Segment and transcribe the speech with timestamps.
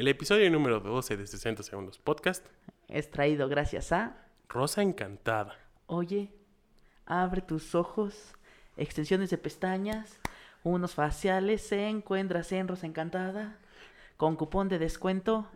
[0.00, 2.46] El episodio número 12 de 60 Segundos Podcast.
[2.88, 4.16] Es traído gracias a...
[4.48, 5.58] Rosa Encantada.
[5.88, 6.32] Oye,
[7.04, 8.34] abre tus ojos,
[8.78, 10.18] extensiones de pestañas,
[10.62, 13.58] unos faciales, se encuentras en Rosa Encantada,
[14.16, 15.46] con cupón de descuento.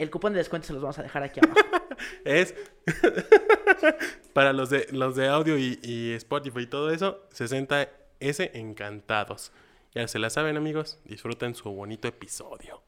[0.00, 1.60] El cupón de descuento se los vamos a dejar aquí abajo.
[2.24, 2.56] Es
[4.32, 9.52] para los de los de audio y, y Spotify y todo eso, 60S encantados.
[9.94, 10.98] Ya se la saben, amigos.
[11.04, 12.82] Disfruten su bonito episodio.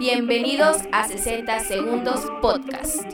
[0.00, 3.04] Bienvenidos a 60 Segundos Podcast.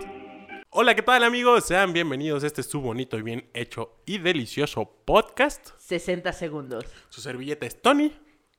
[0.70, 1.64] Hola, ¿qué tal, amigos?
[1.64, 5.70] Sean bienvenidos a este su bonito y bien hecho y delicioso podcast.
[5.78, 6.84] 60 segundos.
[7.08, 8.12] Su servilleta es Tony.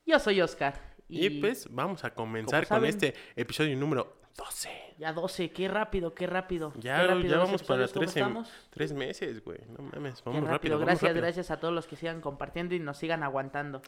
[0.06, 0.74] Yo soy Oscar.
[1.08, 4.70] Y, pues vamos a comenzar con saben- este episodio número 12.
[4.98, 6.74] Ya 12, qué rápido, qué rápido.
[6.76, 9.60] Ya, qué rápido ya vamos para episodios, ¿cómo tres, meses, güey.
[9.70, 10.74] No mames, vamos rápido, rápido.
[10.80, 11.22] vamos gracias, rápido.
[11.22, 13.82] gracias a todos los que sigan compartiendo y nos sigan aguantando.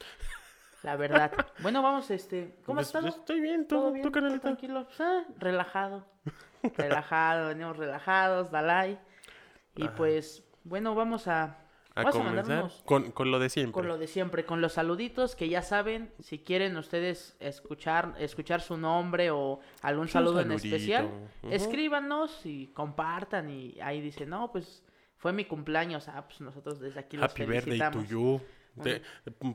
[0.83, 1.31] La verdad.
[1.59, 2.55] bueno, vamos, este.
[2.65, 3.07] ¿Cómo has Pues, estado?
[3.07, 4.03] pues, estoy bien, ¿Todo tú, bien?
[4.03, 4.41] tú, ¿Todo canalita.
[4.41, 4.87] tranquilo?
[4.99, 6.05] Ah, relajado.
[6.77, 8.99] relajado, venimos relajados, Dalai.
[9.75, 9.95] Y Ajá.
[9.95, 11.43] pues, bueno, vamos a,
[11.95, 13.73] A vamos a comenzar unos- con, con lo de siempre.
[13.73, 18.61] con lo de siempre, con los saluditos que ya saben, si quieren ustedes escuchar, escuchar
[18.61, 21.05] su nombre o algún Un saludo en especial,
[21.43, 21.53] ujú.
[21.53, 24.83] escríbanos y compartan y ahí dicen, no, pues
[25.17, 28.09] fue mi cumpleaños, ah, pues nosotros desde aquí los Happy birthday to felicitamos.
[28.09, 28.41] you.
[28.81, 29.01] Te-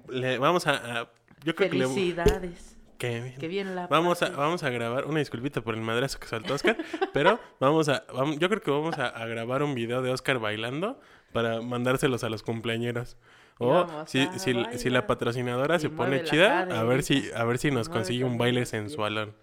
[0.09, 1.11] le, vamos a, a-
[1.45, 1.87] Yo creo que le...
[1.87, 6.19] Felicidades, que- que bien la Vamos a, vamos a grabar, una disculpita por el madrazo
[6.21, 6.77] que saltó Oscar,
[7.12, 8.05] pero vamos a,
[8.39, 11.01] yo creo que vamos a, a grabar un video de Oscar bailando
[11.33, 13.17] para mandárselos a los cumpleaños.
[13.61, 17.45] Y O si, si, si la patrocinadora Y se pone chida, a ver si, a
[17.45, 19.34] ver si nos consigue un baile sensualón.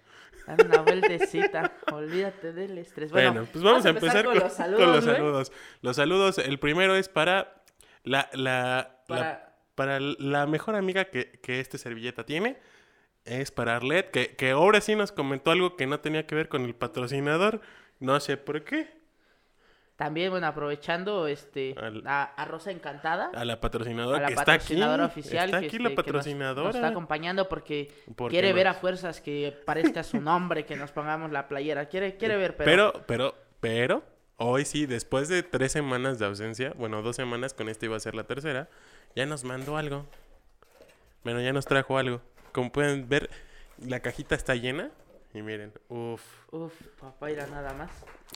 [0.46, 3.12] Una vueltecita, olvídate del estrés.
[3.12, 4.88] Bueno, Bueno, pues vamos, a empezar, con, los con saludos.
[4.96, 5.52] los saludos.
[5.82, 7.62] Los saludos, el primero es para
[8.04, 9.51] la, la, la-
[9.86, 12.56] Para- la mejor amiga que, que este servilleta tiene.
[13.24, 16.48] Es para Arlet, que, que ahora sí nos comentó algo que no tenía que ver
[16.48, 17.60] con el patrocinador.
[18.00, 19.00] No sé por qué.
[19.96, 23.30] También, bueno, aprovechando este Al- a, a Rosa Encantada.
[23.34, 24.82] A la patrocinadora a la que está aquí.
[24.82, 25.44] oficial.
[25.44, 26.66] Está que, aquí este, la que nos- patrocinadora.
[26.68, 27.92] Nos, está acompañando porque,
[28.28, 31.86] quiere ver a fuerzas que parezca su nombre, que nos pongamos la playera.
[31.86, 34.02] Quiere, quiere ver, pero, Pero, pero, pero,
[34.38, 38.00] hoy sí, después de tres semanas de ausencia, bueno, dos semanas, con esta iba a
[38.00, 38.68] ser la tercera,
[39.14, 40.06] ya nos mandó algo.
[41.24, 42.20] Bueno, ya nos trajo algo.
[42.52, 43.30] Como pueden ver,
[43.78, 44.90] la cajita está llena.
[45.34, 47.90] Y miren, uff, Uf, papá, irá nada más.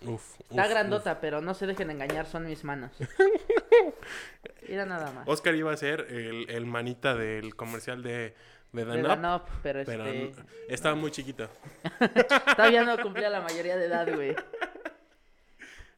[0.06, 0.40] uff.
[0.40, 2.90] Está grandota, pero no se dejen engañar, son mis manos.
[4.68, 5.28] Irá nada más.
[5.28, 8.34] Oscar iba a ser el, el manita del comercial de,
[8.72, 9.02] de De
[9.62, 10.32] pero pero este.
[10.68, 11.48] estaba muy chiquito.
[12.56, 14.34] Todavía no cumplía la mayoría de edad, güey.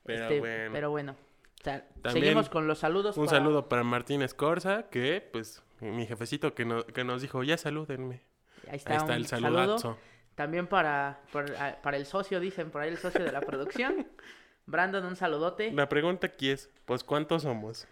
[0.05, 0.71] Pero Este, bueno.
[0.73, 1.17] Pero bueno.
[1.61, 3.17] O sea, También seguimos con los saludos.
[3.17, 7.43] Un para- saludo para Martín Escorza, que pues mi jefecito que, no- que nos dijo,
[7.43, 8.23] ya salúdenme.
[8.71, 9.59] Ahí está, Ahí está un el saludo.
[9.59, 9.99] saludazo.
[10.35, 14.07] También para, por- a- para el socio, dicen por ahí el socio de la producción.
[14.67, 15.73] Brandon, un saludote.
[15.73, 17.87] La pregunta aquí es, pues ¿cuántos somos?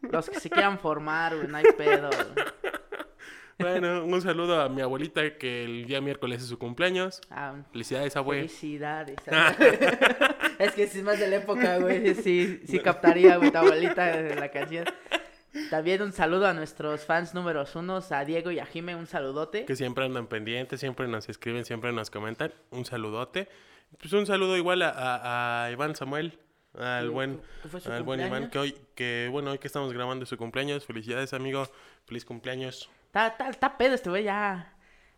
[0.00, 2.08] Los que se quieran formar, güey, no hay pedo.
[2.08, 2.46] güey.
[3.58, 7.20] Bueno, un saludo a mi abuelita que el día miércoles es su cumpleaños.
[7.30, 8.36] Ah, Felicidades, abue.
[8.36, 9.16] felicidades.
[10.58, 12.14] es que si es más de la época, güey.
[12.14, 14.84] Sí, sí captaría, güey, tu abuelita de la canción.
[15.70, 19.64] También un saludo a nuestros fans números unos, a Diego y a Jime, un saludote.
[19.64, 22.52] Que siempre andan pendientes, siempre nos escriben, siempre nos comentan.
[22.70, 23.48] Un saludote.
[23.98, 26.38] Pues un saludo igual a, a- a Iván Samuel,
[26.78, 27.40] al buen,
[27.86, 30.84] al buen Iván, que hoy, que bueno, hoy que estamos grabando su cumpleaños.
[30.84, 31.66] Felicidades, amigo.
[32.04, 32.90] Feliz cumpleaños.
[33.16, 34.74] Está, está, está pedo este güey, ya.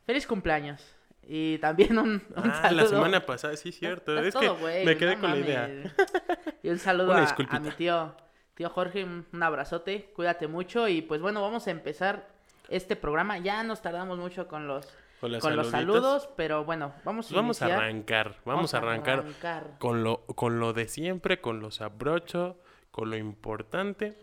[0.06, 0.94] Feliz cumpleaños.
[1.24, 2.82] Y también un, un Ah, saludo.
[2.84, 4.16] la semana pasada, sí, cierto.
[4.16, 5.68] Está es todo, que me quedé no con la idea.
[6.62, 8.14] Y un saludo a, mi tío,
[8.54, 12.28] tío Jorge, un, abrazote, cuídate mucho y pues bueno, vamos a empezar
[12.68, 13.38] este programa.
[13.38, 14.86] Ya nos tardamos mucho con los,
[15.20, 18.78] Con, los con los saludos, pero bueno, vamos a Pues vamos a arrancar, vamos, a
[18.78, 22.60] arrancar, arrancar Con, lo, con lo de siempre, con lo sabrocho,
[22.92, 24.16] con lo importante.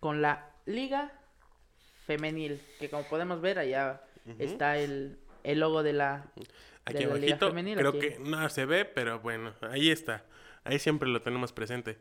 [0.00, 1.12] con la Liga
[2.06, 4.02] Femenil, que como podemos ver allá
[4.38, 6.26] está el, el logo de la,
[6.84, 7.76] Aquí de la Liga Femenil.
[7.76, 8.00] creo aquí.
[8.00, 10.24] que no se ve, pero bueno, ahí está.
[10.64, 11.98] Ahí siempre lo tenemos presente.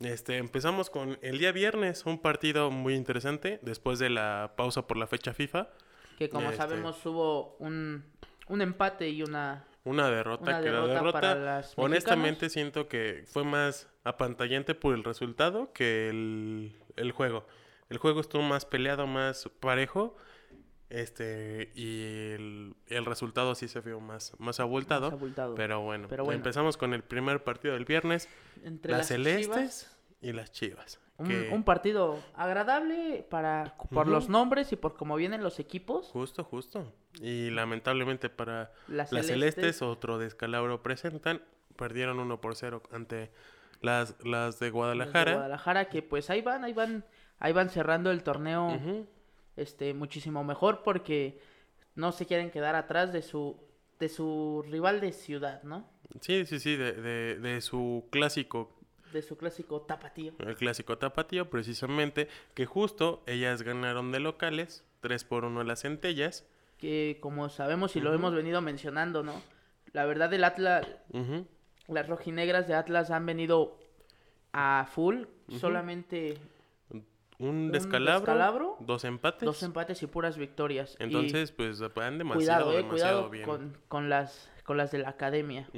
[0.00, 4.96] Este, empezamos con el día viernes, un partido muy interesante después de la pausa por
[4.96, 5.68] la fecha FIFA.
[6.18, 8.04] que como este- sabemos hubo un,
[8.48, 13.24] un empate y una Una derrota Una que la derrota, para las honestamente siento que
[13.26, 17.46] fue más apantallante por el resultado que el, el juego.
[17.90, 20.16] El juego estuvo más peleado, más parejo.
[20.90, 22.02] Este, y
[22.34, 25.06] el, el resultado sí se vio más, más abultado.
[25.10, 25.54] más abultado.
[25.54, 26.36] Pero bueno, Pero bueno.
[26.36, 28.28] empezamos con el primer partido del viernes.
[28.62, 31.00] entre las, celestes Chivas y las chivas.
[31.16, 36.08] Un, que- un partido agradable para por los nombres y por cómo vienen los equipos.
[36.08, 36.92] Justo, justo.
[37.20, 41.42] Y lamentablemente para Las las celestes, celestes, otro descalabro presentan.
[41.76, 43.32] Perdieron 1 por 0 ante
[43.80, 45.32] las, las de los de Guadalajara.
[45.34, 47.04] Guadalajara, que pues ahí van, ahí van,
[47.38, 48.70] ahí van cerrando el torneo
[49.56, 51.38] este muchísimo mejor porque
[51.94, 53.56] no se quieren quedar atrás de su
[54.00, 55.88] de su rival de ciudad, ¿no?
[56.20, 58.72] Sí, sí, sí, de, de, de su clásico,
[59.12, 60.32] De su clásico tapatío.
[60.40, 65.82] el clásico tapatío, precisamente, que justo ellas ganaron de locales, 3 por 1 a las
[65.82, 66.44] centellas.
[66.78, 69.40] Que como sabemos y lo hemos venido mencionando, ¿no?
[69.92, 70.86] La verdad el Atlas,
[71.86, 73.78] las rojinegras de Atlas han venido
[74.52, 75.22] a full,
[75.60, 76.36] solamente
[77.38, 79.44] Un descalabro, descalabro, dos empates.
[79.44, 80.96] dos empates y puras victorias.
[81.00, 83.44] Y Entonces, pues van demasiado, cuidado, eh, demasiado cuidado bien.
[83.44, 85.68] con, con las con las de la academia.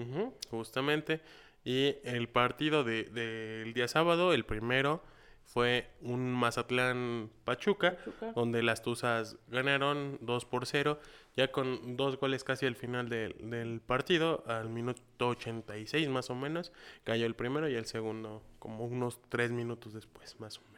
[0.50, 1.20] Justamente.
[1.64, 5.02] Y el partido de- del día sábado, el primero,
[5.44, 8.32] fue un Mazatlán Pachuca, Pachuca.
[8.34, 11.00] donde las Tuzas ganaron 2 por 0,
[11.36, 16.34] ya con dos goles casi al final del, del partido, al minuto 86 más o
[16.36, 16.72] menos,
[17.04, 20.75] cayó el primero y el segundo como unos 3 minutos después, más o menos.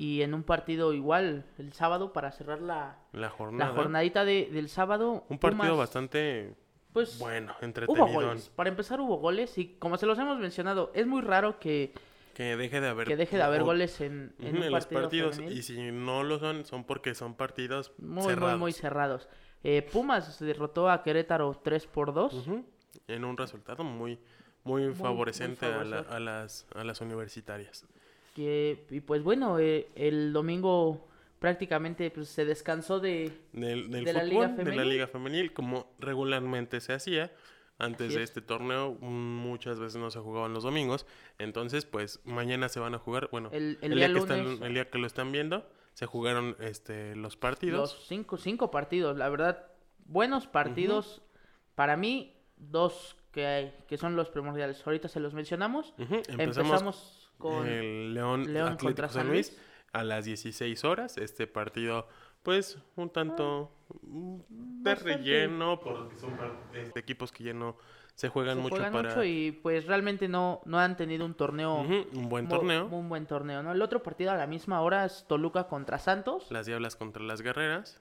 [0.00, 3.74] Y en un partido igual el sábado para cerrar la, La la jornada.
[3.74, 5.26] jornadita de, del sábado.
[5.28, 6.54] Un partido Pumas, bastante
[6.94, 8.06] pues, bueno, Hubo entretenido.
[8.06, 8.48] goles.
[8.56, 11.92] Para empezar hubo goles y como se los hemos mencionado, es muy raro que,
[12.32, 15.36] Que deje de haber, que deje de haber goles en, en un los partido partidos.
[15.36, 15.58] femenil.
[15.58, 18.52] Y si no lo son, son porque son partidos Muy, cerrados.
[18.52, 19.28] muy, muy cerrados.
[19.62, 22.32] Eh, Pumas derrotó a Querétaro 3 por 2.
[22.32, 22.64] Ujú,
[23.06, 24.18] En un resultado muy,
[24.64, 27.84] muy, muy favorecente a, la- a las, a las universitarias.
[28.34, 31.06] Que, y pues bueno, eh, el domingo
[31.38, 33.32] prácticamente pues, se descansó de...
[33.52, 34.88] Del, del ¿De la Liga de la Femenil?
[34.88, 37.32] liga femenil, como regularmente se hacía.
[37.78, 38.28] Antes Así de es.
[38.30, 41.06] este torneo, mm, muchas veces no se jugaban los domingos.
[41.38, 43.30] Entonces, pues mañana se van a jugar.
[43.32, 46.04] Bueno, El- el el, día día que están- el día que lo están viendo, se
[46.04, 47.94] jugaron este, los partidos.
[47.94, 49.64] Los cinco, cinco partidos, la verdad,
[50.04, 51.22] buenos partidos.
[51.74, 54.86] Para mí, dos que, hay, que son los primordiales.
[54.86, 55.94] Ahorita se los mencionamos.
[56.28, 57.66] Empezamos con...
[57.66, 59.62] el León, León Atlético San Luis, Luis.
[59.92, 61.16] a las 16 horas.
[61.16, 62.06] Este partido,
[62.42, 63.72] pues, un tanto
[64.02, 64.36] mm,
[64.82, 66.38] de relleno, porque son
[66.74, 67.76] este, equipos que ya no
[68.14, 71.34] se juegan se mucho juegan para mucho y pues realmente no, no han tenido un
[71.34, 71.76] torneo...
[71.80, 72.86] Un buen torneo.
[72.86, 73.72] Un buen torneo, ¿no?
[73.72, 76.50] El otro partido a la misma hora es Toluca contra Santos.
[76.50, 78.00] Las Diablas contra las Guerreras.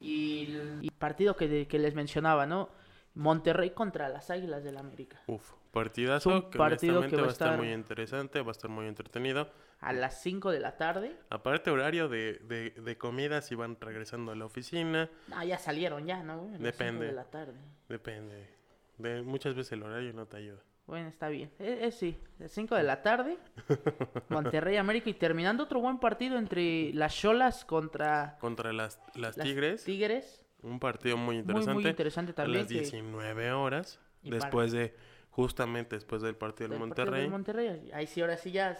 [0.00, 2.70] Y el y partido que, de- que les mencionaba, ¿no?
[3.14, 5.20] Monterrey contra las Águilas del América.
[5.26, 8.52] Uf, partidazo un que partido que va a va a estar muy interesante, va a
[8.52, 9.50] estar muy entretenido.
[9.80, 11.14] A las 5 de la tarde.
[11.30, 16.04] Aparte horario de, de, de comida si van regresando a la oficina, No, ya salieron
[16.06, 16.48] ya, ¿no?
[16.48, 17.06] A las Depende.
[17.06, 17.54] de la tarde.
[17.88, 18.48] depende.
[18.98, 20.60] De, muchas veces el horario no te ayuda.
[20.86, 21.50] Bueno, está bien.
[21.58, 23.36] Eh, eh, sí, a las 5 de la tarde.
[24.30, 29.46] Monterrey América y terminando otro buen partido entre las Cholas contra Contra las, las las
[29.46, 29.84] Tigres.
[29.84, 30.44] Tigres.
[30.62, 31.74] Un partido muy Muy, interesante.
[31.74, 32.58] muy interesante a también.
[32.62, 34.00] las que- 19 horas.
[34.22, 34.94] Y para- Después de,
[35.38, 37.22] justamente después del partido del del partido Monterrey.
[37.22, 37.90] del Monterrey.
[37.94, 38.76] Ahí sí, ahora sí ya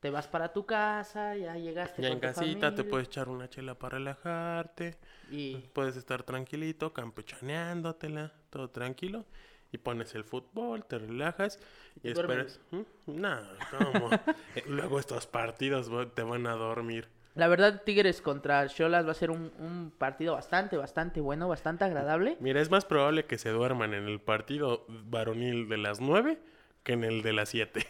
[0.00, 3.76] te vas para tu casa, ya llegaste Ya en casita te puedes echar una chela
[3.78, 4.98] para relajarte.
[5.30, 9.24] Y Puedes estar tranquilito, campechaneándotela, todo tranquilo.
[9.70, 11.60] Y pones el fútbol, te relajas
[12.02, 12.58] y, esperas.
[12.72, 12.80] ¿Mm?
[13.06, 13.38] No,
[13.70, 14.10] ¿cómo?
[14.56, 17.06] Eh, Luego estos partidos te van a dormir.
[17.40, 21.84] La verdad, Tigres contra Cholas va a ser un, un partido bastante, bastante bueno, bastante
[21.84, 22.36] agradable.
[22.38, 26.38] Mira, es más probable que se duerman en el partido varonil de las 9
[26.82, 27.86] que en el de las 7.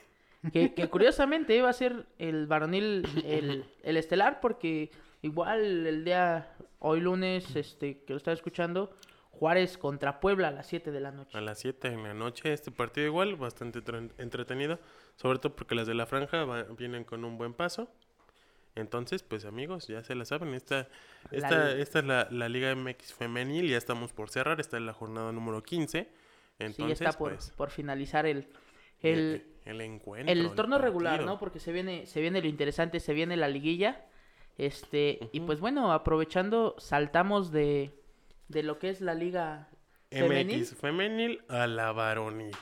[0.52, 6.52] Que, que curiosamente va a ser el varonil, el, el estelar, porque igual el día,
[6.78, 8.90] hoy lunes, este, que lo estaba escuchando,
[9.32, 11.36] Juárez contra Puebla a las 7 de la noche.
[11.36, 13.80] A las 7 en la noche, este partido igual, bastante
[14.18, 14.78] entretenido.
[15.16, 17.90] Sobre todo porque las de la franja va- vienen con un buen paso.
[18.76, 20.54] Entonces, pues amigos, ya se la saben.
[20.54, 20.88] Esta,
[21.30, 24.60] esta, La- esta es la, la Liga MX femenil, ya estamos por cerrar.
[24.60, 26.08] Esta es la jornada número 15.
[26.58, 28.46] Entonces, sí, está por, pues, por finalizar el,
[29.02, 30.32] el, el encuentro.
[30.32, 31.24] el torneo regular.
[31.24, 31.38] ¿no?
[31.38, 34.04] Porque se viene, se viene lo interesante, se viene la liguilla.
[34.58, 37.90] Este, y pues bueno, aprovechando, saltamos de,
[38.48, 39.68] de lo que es la liga
[40.10, 40.60] femenil.
[40.60, 42.54] MX femenil a la varonil.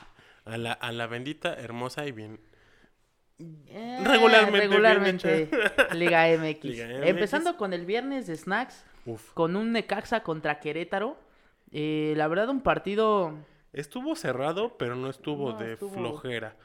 [0.45, 2.39] A la, a la bendita, hermosa y bien.
[3.39, 4.67] Eh, Regularmente
[5.93, 6.63] Liga MX.
[6.63, 7.07] Liga MX.
[7.07, 9.31] Empezando con el viernes de Snacks, Uf.
[9.33, 11.17] con un Necaxa contra Querétaro.
[11.71, 13.33] Eh, la verdad, un partido.
[13.71, 16.55] Estuvo cerrado, pero no estuvo No, de estuvo- flojera.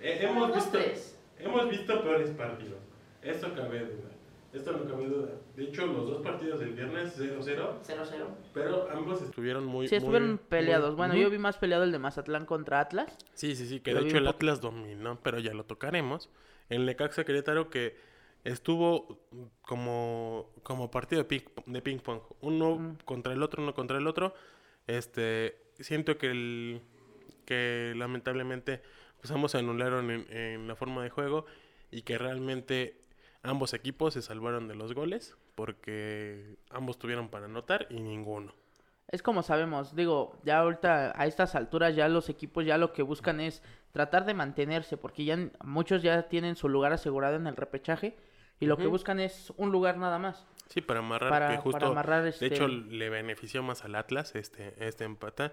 [0.00, 1.18] hemos Dos, visto- tres.
[1.38, 2.78] hemos visto peores partidos.
[3.22, 4.10] Esto cabe duda.
[4.52, 5.28] Esto no cabe duda.
[5.54, 8.26] De hecho, los dos partidos del viernes 0-0, 0-0.
[8.54, 10.90] pero ambos estuvieron muy Sí, estuvieron muy- peleados.
[10.90, 13.14] muy- bueno, yo vi más peleado el de Mazatlán contra Atlas.
[13.34, 16.30] Sí, sí, sí, que Lo de hecho el Atlas dominó, pero ya lo tocaremos.
[16.70, 17.96] El Necaxa Querétaro que
[18.44, 19.18] estuvo
[19.62, 22.20] como, como partido de ping, de ping pong.
[22.40, 24.34] Uno contra el otro, uno contra el otro.
[24.86, 26.80] Este, siento que el
[27.44, 28.82] que lamentablemente
[29.20, 31.44] pues ambos se anularon en, en la forma de juego
[31.90, 33.00] y que realmente
[33.42, 38.54] ambos equipos se salvaron de los goles porque ambos tuvieron para anotar y ninguno.
[39.08, 43.02] Es como sabemos, digo, ya ahorita a estas alturas ya los equipos ya lo que
[43.02, 47.56] buscan es tratar de mantenerse, porque ya muchos ya tienen su lugar asegurado en el
[47.56, 48.16] repechaje
[48.60, 50.46] y lo que buscan es un lugar nada más.
[50.66, 53.94] Sí, para amarrar, Para- que para justo, amarrar, de este- hecho, le benefició más al
[53.94, 55.52] Atlas este, este empate.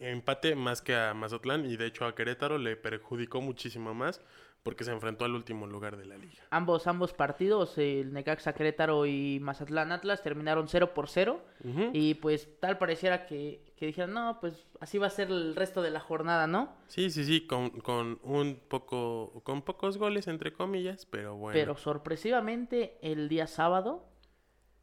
[0.00, 4.20] Empate más que a Mazatlán y de hecho a Querétaro le perjudicó muchísimo más
[4.68, 6.42] porque se enfrentó al último lugar de la liga.
[6.50, 11.90] Ambos, ambos partidos, el Necaxa Querétaro y Mazatlán Atlas terminaron 0 por 0 Ujú.
[11.94, 15.80] y pues tal pareciera que, que dijeron, no, pues así va a ser el resto
[15.80, 16.74] de la jornada, ¿no?
[16.88, 21.54] Sí, sí, sí, con, con un poco, con pocos goles entre comillas, pero bueno.
[21.58, 24.04] Pero sorpresivamente el día sábado,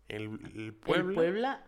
[0.07, 0.23] el,
[0.53, 1.63] el el Puebla, Puebla,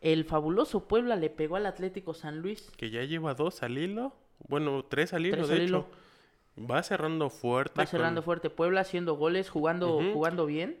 [0.00, 2.70] el fabuloso Puebla le pegó al Atlético San Luis.
[2.76, 4.14] que ya lleva dos al hilo,
[4.48, 5.68] bueno, tres al hilo, Tres de al hecho.
[5.68, 6.05] hilo.
[6.58, 7.78] Va cerrando fuerte.
[7.80, 10.12] Va cerrando con- fuerte Puebla, haciendo goles, jugando, Ujú.
[10.12, 10.78] jugando bien.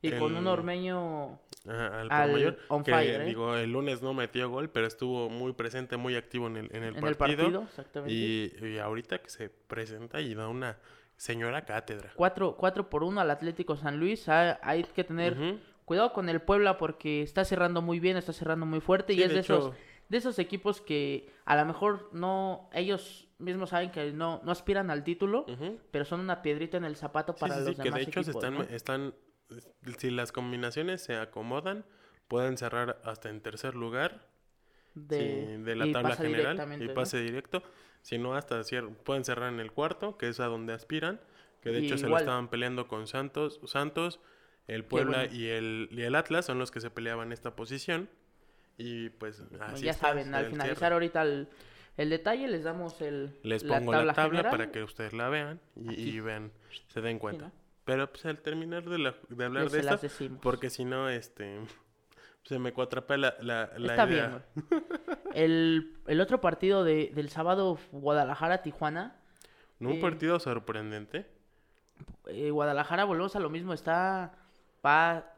[0.00, 3.24] Y con un El- ormeño Ajá, al, al mayor, on que, fire, ¿eh?
[3.24, 6.84] digo, el lunes no metió gol, pero estuvo muy presente, muy activo en el, en
[6.84, 7.08] el en partido.
[7.10, 8.14] el partido, exactamente.
[8.14, 10.78] Y, y ahorita que se presenta y da una
[11.16, 12.12] señora cátedra.
[12.14, 14.28] 4, por 1 al Atlético San Luis.
[14.28, 15.58] Ha- hay que tener Ujú.
[15.84, 19.14] cuidado con el Puebla porque está cerrando muy bien, está cerrando muy fuerte.
[19.14, 19.76] Sí, y es de de, esos, hecho-
[20.08, 24.90] de esos equipos que a lo mejor no, ellos mismos saben que no, no aspiran
[24.90, 25.46] al título,
[25.90, 28.20] pero son una piedrita en el zapato Sí, para sí, los sí, que de hecho
[28.20, 28.62] equipos, están, ¿no?
[28.62, 29.14] están,
[29.98, 31.84] si las combinaciones se acomodan,
[32.26, 34.26] pueden cerrar hasta en tercer lugar
[34.94, 36.94] de, sí, de la tabla general y ¿no?
[36.94, 37.62] pase directo.
[38.02, 41.20] Si no, hasta cier- pueden cerrar en el cuarto, que es a donde aspiran.
[41.60, 43.60] Que de Y hecho se lo estaban peleando con Santos.
[43.66, 44.20] Santos,
[44.68, 45.34] el Puebla bueno.
[45.34, 48.08] y, el, y el Atlas son los que se peleaban esta posición.
[48.76, 50.94] Y pues así ya está, saben, al finalizar cierre.
[50.94, 51.48] ahorita el,
[51.98, 54.50] el detalle les damos el, Les la pongo tabla, la tabla general.
[54.58, 56.50] para que ustedes la vean y, y vean,
[56.88, 57.46] se den cuenta.
[57.46, 57.52] ¿no?
[57.84, 59.98] Pero pues al terminar de, la- de hablar Les de esto,
[60.40, 61.58] porque si no, este,
[62.44, 64.42] se me cuatrapea la, la, la Está idea.
[64.56, 64.84] bien.
[65.34, 69.16] El, el otro partido de, del sábado, Guadalajara-Tijuana.
[69.78, 71.26] ¿No un Eh, partido sorprendente?
[72.26, 74.34] eh, Guadalajara, volvemos a lo mismo, está,
[74.84, 75.32] va,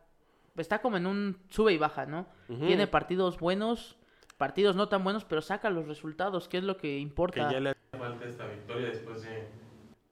[0.57, 2.27] está como en un sube y baja, ¿no?
[2.49, 3.97] Tiene partidos buenos,
[4.41, 7.53] partidos no tan buenos, pero saca los resultados, que es lo que Que importa.
[7.53, 9.47] ya le falta esta victoria después de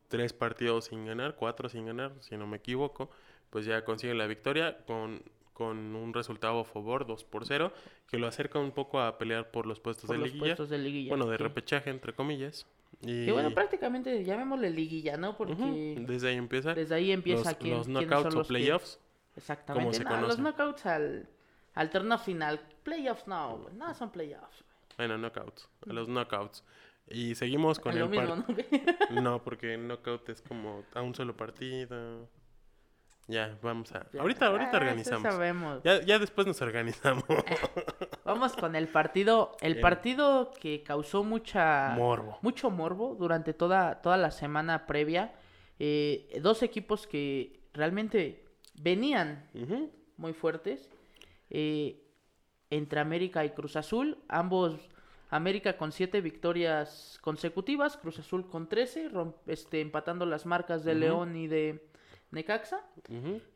[0.09, 3.09] tres partidos sin ganar, cuatro sin ganar, si no me equivoco.
[3.49, 5.23] Pues ya consigue la victoria con,
[5.55, 7.73] con un resultado a favor, 2 por 0,
[8.07, 10.45] que lo acerca un poco a pelear por los puestos por de los liguilla.
[10.45, 11.09] puestos de liguilla.
[11.09, 12.67] Bueno, de que- repechaje, entre comillas.
[13.01, 15.39] Y Que bueno, prácticamente llamémosle liguilla, ¿no?
[15.39, 16.75] Porque Ujú, desde ahí empieza.
[16.75, 19.01] desde ahí empieza los, quién- los knockouts o los que- playoffs.
[19.37, 19.97] Exactamente.
[19.97, 21.27] se no, los knockouts al,
[21.75, 22.61] al torneo final.
[22.89, 23.75] Playoffs no, güey.
[23.75, 25.09] No son playoffs, güey.
[25.09, 25.69] Bueno, knockouts.
[25.89, 26.65] A los knockouts.
[27.07, 28.39] Y seguimos con el mismo, par-
[29.13, 29.21] ¿no?
[29.23, 32.29] No, porque knockout es como a un solo partido.
[33.27, 34.07] Ya, vamos a.
[34.13, 34.23] Ya.
[34.23, 35.23] Ahorita, ahorita Ah, sí organizamos.
[35.35, 35.83] sabemos.
[35.85, 37.25] Ya, ya después nos organizamos.
[38.25, 42.39] Vamos con el partido, el El- partido que causó mucha Morbo.
[42.43, 45.33] mucho morbo durante toda, toda la semana previa.
[45.79, 48.45] Eh, dos equipos que realmente
[48.81, 49.49] venían
[50.19, 50.91] muy fuertes.
[51.51, 52.03] eh,
[52.71, 54.19] entre América y Cruz Azul.
[54.29, 54.75] Ambos,
[55.31, 60.95] América con siete victorias consecutivas, Cruz Azul con 13, rom- este, empatando las marcas de.
[60.95, 61.85] León y de
[62.31, 62.81] Necaxa.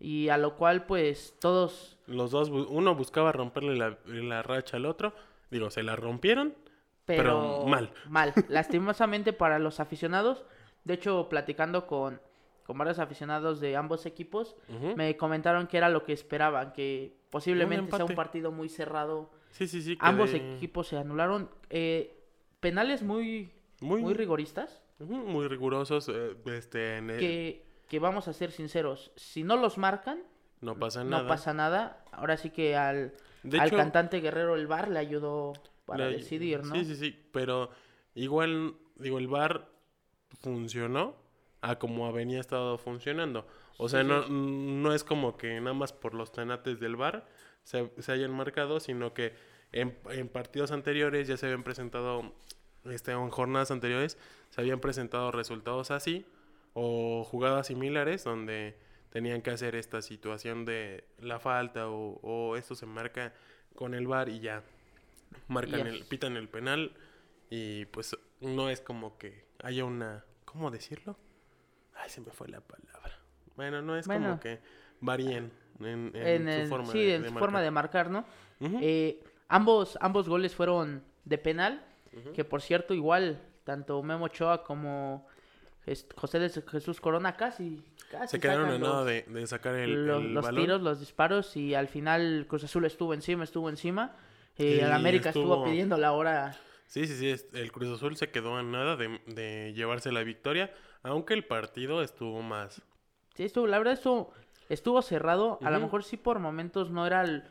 [0.00, 4.87] Y a lo cual, pues, todos Los dos, uno buscaba romperle la, la racha al
[4.87, 5.12] otro.
[5.50, 6.54] Digo, se la rompieron.
[7.04, 7.92] Pero pero, mal.
[8.09, 10.45] Mal, lastimosamente para los aficionados.
[10.85, 12.21] De hecho, platicando con,
[12.64, 14.57] con varios aficionados de ambos equipos,
[14.97, 19.31] me comentaron que era lo que esperaban, que posiblemente sea un partido muy cerrado.
[19.53, 19.97] Sí, sí, sí.
[20.01, 21.51] Ambos de- equipos se anularon.
[21.71, 22.19] eh,
[22.61, 26.09] penales muy, Muy, muy rigoristas, muy rigurosos.
[26.09, 30.23] eh, este, en el- que, que vamos a ser sinceros, si no los marcan,
[30.61, 31.27] no pasa no nada.
[31.29, 32.05] pasa nada.
[32.12, 35.55] Ahora sí que al, De al hecho, cantante Guerrero el VAR le ayudó
[35.87, 36.75] para Le- decidir, ¿no?
[36.75, 37.71] Sí, sí, sí, pero
[38.15, 39.69] igual, digo, el bar
[40.41, 41.17] funcionó
[41.62, 43.47] a como venía estado funcionando.
[43.83, 47.27] O sea, no, no es como que nada más por los tenates del bar
[47.65, 49.35] se, se hayan marcado, sino que
[49.73, 52.33] en, en partidos anteriores ya se habían presentado,
[52.85, 54.19] este, o en jornadas anteriores,
[54.51, 56.25] se habían presentado resultados así,
[56.75, 58.77] o jugadas similares donde
[59.11, 63.35] tenían que hacer esta situación de la falta o, o esto se marca
[63.75, 64.62] con el bar y ya
[65.49, 66.93] marcan el, pitan el penal
[67.51, 71.17] y pues no es como que haya una, ¿cómo decirlo?
[71.95, 73.22] Ay, se me fue la palabra.
[73.57, 74.29] Bueno, no es Bueno.
[74.31, 74.61] como que
[75.01, 77.65] varíen en, en En su el- forma sí, de, en de su forma marcar.
[77.65, 78.25] de marcar, ¿no?
[78.81, 81.85] Eh, ambos, ambos goles fueron de penal,
[82.35, 85.27] que por cierto, igual, tanto Memo Ochoa como
[86.17, 90.23] José de Jesús Corona casi, casi Se quedaron a nada de, de sacar el, los,
[90.23, 90.61] el los balón.
[90.63, 94.15] tiros, los disparos y al final Cruz Azul estuvo encima, estuvo encima.
[94.59, 95.55] Eh, Y el América estuvo...
[95.55, 96.57] estuvo- pidiendo la hora.
[96.87, 97.47] Sí, sí, sí.
[97.59, 102.03] El Cruz Azul se quedó a nada de, de llevarse la victoria, aunque el partido
[102.03, 102.83] estuvo más.
[103.35, 104.33] Sí, estuvo, la verdad estuvo,
[104.69, 105.59] estuvo cerrado.
[105.62, 107.45] A lo mejor sí por momentos no era el...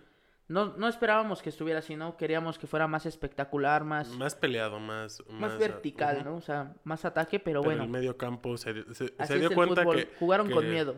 [0.48, 2.18] No, no esperábamos que estuviera así, ¿no?
[2.18, 5.24] Queríamos que fuera más espectacular, más, Más peleado, más...
[5.30, 6.24] más vertical.
[6.26, 6.36] ¿no?
[6.36, 7.84] O sea, más ataque, pero, Pero bueno.
[7.84, 9.96] el medio campo se, se- dio cuenta fútbol.
[9.96, 10.16] que...
[10.20, 10.96] Jugaron con miedo.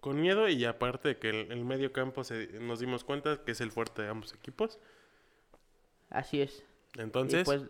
[0.00, 3.60] Con miedo y aparte que el, el medio campo se, nos dimos cuenta que es
[3.60, 4.78] el fuerte de ambos equipos.
[6.08, 6.64] Así es.
[6.96, 7.64] Entonces, pues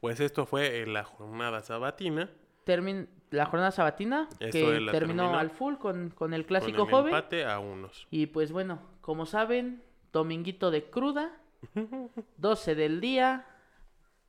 [0.00, 2.30] pues esto fue en la jornada sabatina.
[2.68, 5.38] Termin- la jornada sabatina que terminó, terminó.
[5.38, 7.14] al full con, con el con clásico el joven.
[7.14, 8.06] empate a unos.
[8.10, 9.82] Y pues bueno, como saben,
[10.12, 11.36] dominguito de cruda,
[12.36, 13.46] 12 del día,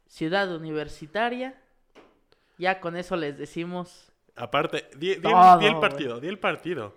[0.07, 1.61] ciudad universitaria.
[2.57, 5.81] Ya con eso les decimos Aparte, di, di el- Todo, di el güey.
[5.81, 6.93] partido, di el partido.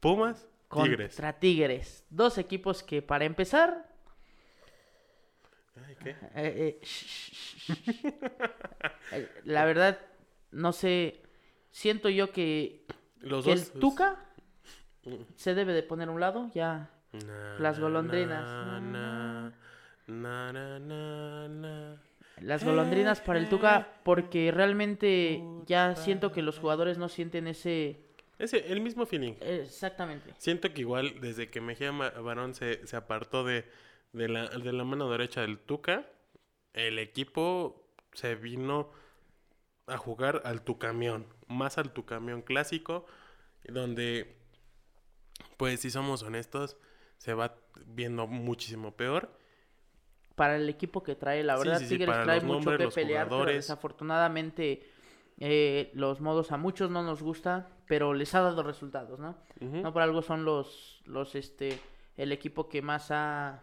[0.00, 1.14] Pumas, Tigres.
[1.14, 2.04] contra Tigres.
[2.10, 3.88] Dos equipos que para empezar,
[5.86, 6.10] Ay, ¿qué?
[6.10, 6.80] eh, eh,
[9.12, 9.98] eh, la verdad,
[10.52, 11.22] no sé,
[11.70, 12.86] siento yo que,
[13.20, 13.72] Los que dos.
[13.74, 14.24] el Tuca
[15.36, 18.44] se debe de poner a un lado, ya Na, Las na, golondrinas.
[18.44, 19.52] na, na,
[20.06, 22.02] na, na, na, na.
[22.40, 28.00] Las golondrinas para el Tuca, porque realmente ya siento que los jugadores no sienten ese...
[28.38, 29.34] Ese, el mismo feeling.
[29.40, 30.32] Exactamente.
[30.38, 33.66] Siento que igual desde que Mejía Barón se, se apartó de,
[34.12, 36.06] de, la, de la mano derecha del Tuca,
[36.72, 38.90] el equipo se vino
[39.90, 43.06] a jugar al Tucamión, más al Tucamión clásico,
[43.68, 44.36] donde,
[45.56, 46.76] pues si somos honestos,
[47.18, 47.54] se va
[47.86, 49.30] viendo muchísimo peor.
[50.34, 53.28] Para el equipo que trae, la verdad, sí, sí, Tigres trae mucho nombres, que pelear,
[53.28, 54.88] pero desafortunadamente
[55.38, 59.36] eh, los modos a muchos no nos gusta, pero les ha dado resultados, ¿no?
[59.60, 61.78] No por algo son los, los, este,
[62.16, 63.62] el equipo que más ha,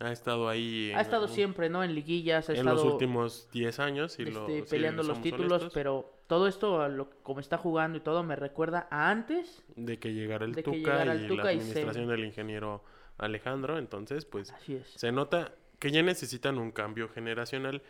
[0.00, 0.92] Ha estado ahí.
[0.94, 1.84] ha estado en- siempre, ¿no?
[1.84, 4.18] En liguillas, ha En estado los últimos 10 años.
[4.18, 8.00] Lo, este, peleando los títulos, honestos, pero todo esto, a lo, como está jugando y
[8.00, 9.62] todo, me recuerda a antes.
[9.76, 12.08] De que llegara el de que Tuca llegara el y Tuca la y se- administración
[12.08, 12.82] del ingeniero
[13.18, 13.78] Alejandro.
[13.78, 14.88] Entonces, pues Así es.
[14.96, 17.82] se nota que ya necesitan un cambio generacional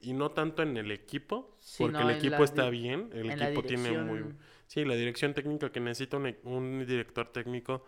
[0.00, 4.24] y no tanto en el equipo, porque el equipo está bien, el equipo tiene muy...
[4.68, 7.84] Sí, la dirección técnica que necesita un, e- un director técnico,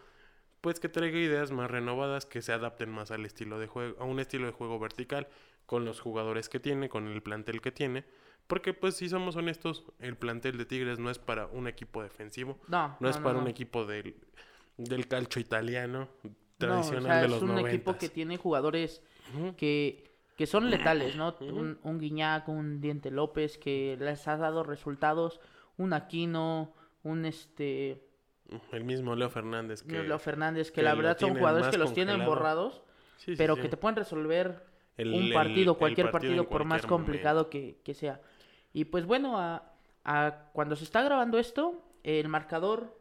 [0.60, 4.04] pues que traiga ideas más renovadas, que se adapten más al estilo de juego, a
[4.04, 5.28] un estilo de juego vertical,
[5.66, 8.04] con los jugadores que tiene, con el plantel que tiene,
[8.46, 12.58] porque pues si somos honestos, el plantel de Tigres no es para un equipo defensivo,
[12.68, 13.50] No, no, es para un no.
[13.50, 14.16] equipo del,
[14.76, 17.68] del calcio italiano No, tradicional o sea, de es los un 90.
[17.70, 19.02] equipo que tiene jugadores
[19.56, 21.36] que, que son letales, ¿no?
[21.40, 25.40] un, un Guiñac, un Diente López, que les ha dado resultados,
[25.76, 28.09] un Aquino, un este
[28.72, 30.02] El mismo Leo Fernández que...
[30.02, 32.82] Leo Fernández, que, que la verdad son jugadores que los tienen borrados,
[33.16, 33.62] Sí, sí, pero sí.
[33.62, 34.64] que te pueden resolver
[34.96, 38.20] El- un partido, el cualquier partido por más complicado que, que sea.
[38.72, 39.72] Y pues bueno, a,
[40.04, 42.98] a- cuando se está grabando esto, el marcador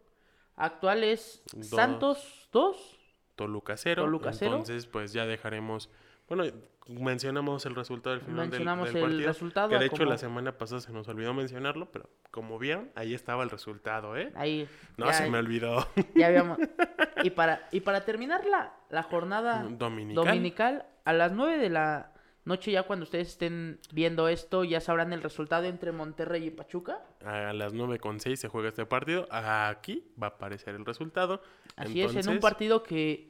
[0.56, 1.68] actual es Dos.
[1.68, 3.00] Santos 2.
[3.36, 4.04] Toluca cero.
[4.04, 4.52] Toluca cero.
[4.58, 5.90] Entonces, pues ya dejaremos.
[6.30, 6.44] Bueno,
[6.88, 9.28] mencionamos el resultado del final del- Mencionamos del, el partido.
[9.28, 12.90] resultado Que de hecho como- la semana pasada se nos olvidó mencionarlo, pero como vieron,
[12.96, 14.32] ahí estaba el resultado, ¿eh?
[14.36, 14.68] Ahí.
[14.98, 15.88] No, ya- se me olvidó.
[16.16, 16.58] Ya habíamos.
[17.24, 20.24] Y para, y para terminar la, la jornada Dominical.
[20.26, 22.14] dominical, a las 9 de la
[22.46, 27.02] noche, ya cuando ustedes estén viendo esto, ya sabrán el resultado entre Monterrey y Pachuca.
[27.26, 29.28] A las 9.6 se juega este partido.
[29.32, 31.42] Aquí va a aparecer el resultado.
[31.76, 33.28] Así es, en un partido que,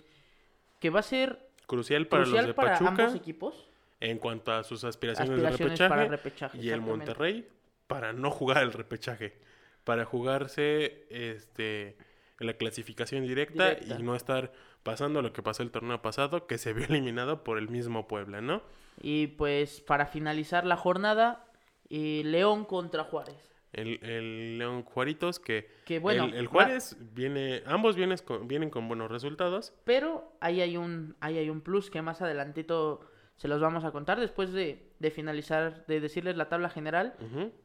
[0.80, 3.70] que va a ser Crucial para crucial los de para Pachuca ambos equipos.
[4.00, 5.90] en cuanto a sus aspiraciones, Aspiraciones de repechaje.
[5.90, 6.82] para repechaje, y el.
[6.82, 7.48] Monterrey
[7.88, 9.38] para no jugar el repechaje.
[9.84, 11.96] Para jugarse este
[12.40, 14.00] la clasificación directa, Directa.
[14.00, 14.52] y no estar
[14.84, 18.42] pasando lo que pasó el torneo pasado, que se vio eliminado por el mismo Puebla,
[18.42, 18.62] ¿no?
[19.02, 21.46] Y pues para finalizar la jornada,
[21.90, 23.49] eh, León contra Juárez.
[23.72, 28.48] El, el León Juaritos, que, Que bueno, el, el va- Juárez viene, ambos vienen con,
[28.48, 29.74] vienen con buenos resultados.
[29.84, 33.02] Pero ahí hay un, ahí hay un plus que más adelantito
[33.36, 37.16] se los vamos a contar después de, de finalizar, de decirles la tabla general.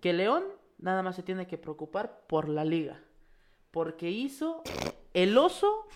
[0.03, 0.45] Que León
[0.79, 3.01] nada más se tiene que preocupar por la liga.
[3.71, 4.63] Porque hizo
[5.15, 5.87] el oso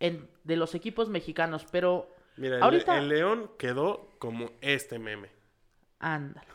[0.00, 1.66] en- de los equipos mexicanos.
[1.70, 5.28] Pero Mira, el- Ahorita- el León quedó como este meme.
[6.00, 6.46] Ándale.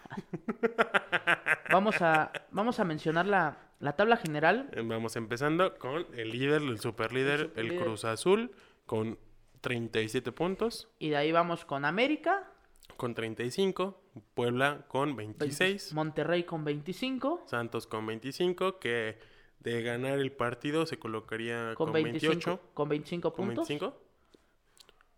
[1.72, 6.62] vamos, a, vamos a mencionar la, La tabla general, Eh, Vamos empezando con el líder,
[6.62, 7.84] el superlíder, el, superlíder.
[7.84, 8.52] Cruz Azul,
[8.86, 9.18] con
[9.62, 12.52] 37 puntos, y de ahí vamos con América,
[12.98, 14.00] con 35,
[14.34, 19.18] Puebla con 26, Monterrey con 25, Santos con 25, que
[19.60, 23.68] de ganar el partido se colocaría con, con, 25, 28, con 25 con puntos.
[23.68, 24.02] 25.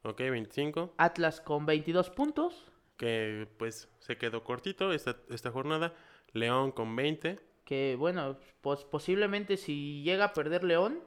[0.03, 2.66] Ok, 25, Atlas con 22 puntos,
[2.97, 5.93] que pues se quedó cortito esta, esta jornada.
[6.33, 11.01] León con 20, que bueno, pues posiblemente si llega a perder León,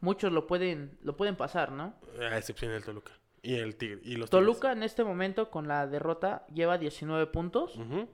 [0.00, 1.94] muchos lo pueden lo pueden pasar, ¿no?
[2.20, 3.12] a excepción del Toluca.
[3.42, 4.00] Y el Tigre.
[4.04, 7.72] Y los Toluca en este momento con la derrota lleva 19 puntos.
[7.72, 7.88] Tigres.
[7.88, 8.08] Ujú.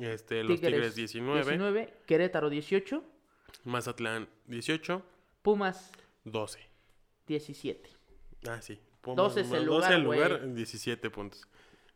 [0.00, 3.02] Este, los Tigres 19, 19, Querétaro 18,
[3.64, 5.02] Mazatlán 18,
[5.42, 5.92] Pumas
[6.24, 6.60] 12.
[7.26, 7.90] 17.
[8.48, 8.78] Ah, sí.
[9.00, 10.54] Pumas, 12 es el 12 lugar, el lugar, güey.
[10.54, 11.46] 17 puntos.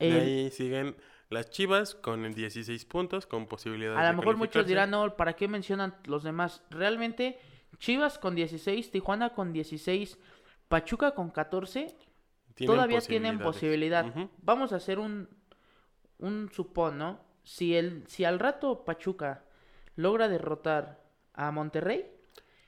[0.08, 0.96] El- ahí siguen
[1.30, 5.48] las Chivas con 16 puntos, con posibilidades A lo mejor muchos dirán, no, ¿para qué
[5.48, 6.62] mencionan los demás?
[6.70, 7.38] Realmente,
[7.78, 10.18] Chivas con 16, Tijuana con 16,
[10.68, 11.96] Pachuca con 14,
[12.54, 14.06] Tienen todavía tienen posibilidad.
[14.06, 14.30] Ujú.
[14.42, 15.28] Vamos a hacer un,
[16.18, 17.20] un supón, ¿no?
[17.42, 19.44] Si, el, si al rato Pachuca
[19.96, 21.02] logra derrotar
[21.34, 22.06] a Monterrey,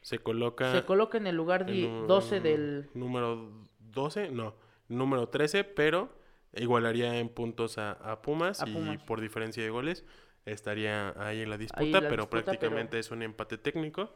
[0.03, 2.91] Se coloca se coloca en el lugar el di- nu- 12 del...
[2.95, 4.55] Número 12, no,
[4.89, 6.11] número 13, pero
[6.57, 10.05] igualaría en puntos a, a Pumas A y por diferencia de goles
[10.45, 14.15] estaría ahí en la disputa, Ahí en la pero disputa, prácticamente es un empate técnico,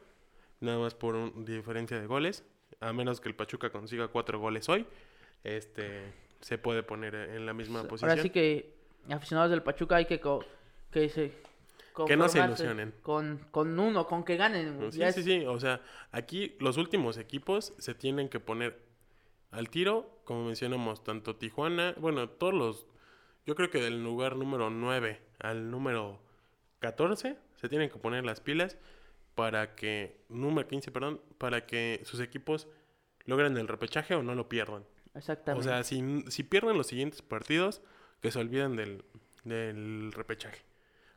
[0.61, 2.45] nada más por un- diferencia de goles,
[2.81, 4.87] a menos que el Pachuca consiga cuatro goles hoy,
[5.45, 8.11] este se puede poner en la misma posición.
[8.11, 8.75] Ahora sí que
[9.11, 10.45] aficionados del Pachuca hay que, co-
[10.91, 11.33] que se...
[12.07, 12.95] Que no se ilusionen.
[13.03, 14.91] Con, con uno, con que ganen.
[14.93, 15.45] Sí, ya sí, es- sí.
[15.47, 18.79] O sea, aquí los últimos equipos se tienen que poner
[19.51, 22.87] al tiro, como mencionamos, tanto Tijuana, bueno, todos los,
[23.47, 26.21] yo creo que del lugar número 9 al número
[26.81, 28.79] 14 se tienen que poner las pilas
[29.35, 32.69] para que, número 15, perdón, para que sus equipos
[33.25, 34.85] logren el repechaje o no lo pierdan.
[35.15, 35.69] Exactamente.
[35.69, 37.83] O sea, si, si pierden los siguientes partidos,
[38.21, 39.05] que se olviden del,
[39.45, 40.63] del repechaje.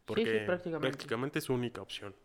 [0.05, 0.89] Porque prácticamente.
[0.89, 2.15] prácticamente es su única opción.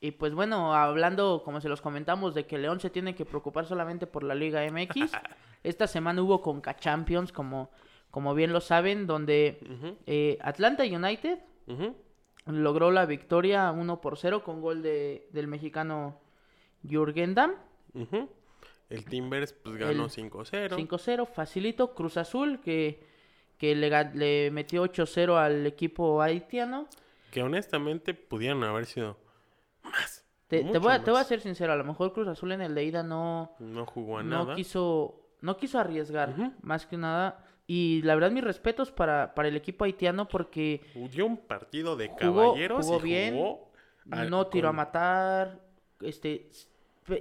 [0.00, 3.66] Y pues bueno, hablando, como se los comentamos, de que León se tiene que preocupar
[3.66, 5.12] solamente por la Liga MX.
[5.68, 7.70] esta semana hubo Conca Champions, como,
[8.10, 11.94] como bien lo saben, donde Ujú, eh, Atlanta United ujú.
[12.46, 16.20] logró la victoria 1 por 0 con gol de, del mexicano
[16.88, 17.54] Jürgen Damm.
[17.94, 18.28] Ujú.
[18.88, 20.68] El Timbers pues ganó El 5-0.
[20.70, 21.92] 5-0, facilito.
[21.94, 23.02] Cruz Azul, que,
[23.58, 26.86] que le, le metió 8-0 al equipo haitiano.
[27.32, 29.16] Que honestamente pudieron haber sido
[29.82, 30.24] más.
[30.46, 32.60] Te, te voy a, te voy a ser sincero, a lo mejor Cruz Azul en
[32.60, 34.54] el de ida no, No jugó a no nada.
[34.54, 37.44] quiso no quiso arriesgar más que nada.
[37.68, 42.08] Y la verdad mis respetos para, para el equipo haitiano porque Dio un partido de
[42.08, 42.16] Jugó-
[42.52, 43.70] caballeros jugó y bien, jugó
[44.12, 45.60] al- no tiró a matar
[46.00, 46.48] este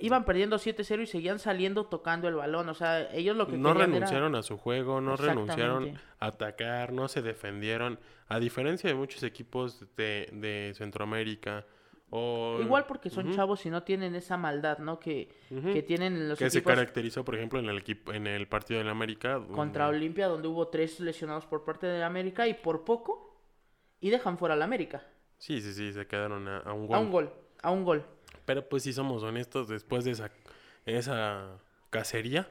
[0.01, 2.69] iban perdiendo 7-0 y seguían saliendo tocando el balón.
[2.69, 6.91] O sea ellos lo que No era- renunciaron a su juego, no renunciaron a atacar,
[6.91, 7.99] no se defendieron.
[8.27, 11.65] A diferencia de muchos equipos de, de Centroamérica
[12.15, 12.59] o...
[12.61, 15.73] igual porque son chavos y no tienen esa maldad no que, ujú.
[15.73, 18.85] que tienen los Que se caracterizó, por ejemplo, en el equipo, en el partido de
[18.85, 19.41] la América.
[19.53, 23.35] contra Olimpia donde hubo tres lesionados por parte de América y por poco
[23.99, 25.03] y dejan fuera al América
[25.37, 27.05] Sí, sí, sí, se quedaron a, a un a gol.
[27.05, 28.05] un gol a un gol
[28.45, 30.31] Pero pues si somos honestos, después de esa,
[30.85, 31.57] esa
[31.89, 32.47] cacería,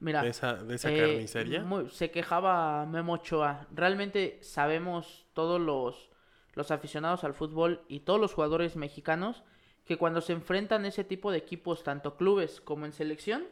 [0.00, 3.66] mira de esa, de esa Eh, carnicería, muy- se quejaba Memo Ochoa.
[3.72, 6.10] Realmente sabemos todos los,
[6.54, 9.42] los aficionados al fútbol y todos los jugadores mexicanos
[9.84, 13.44] que cuando se enfrentan ese tipo de equipos, tanto clubes como en selección,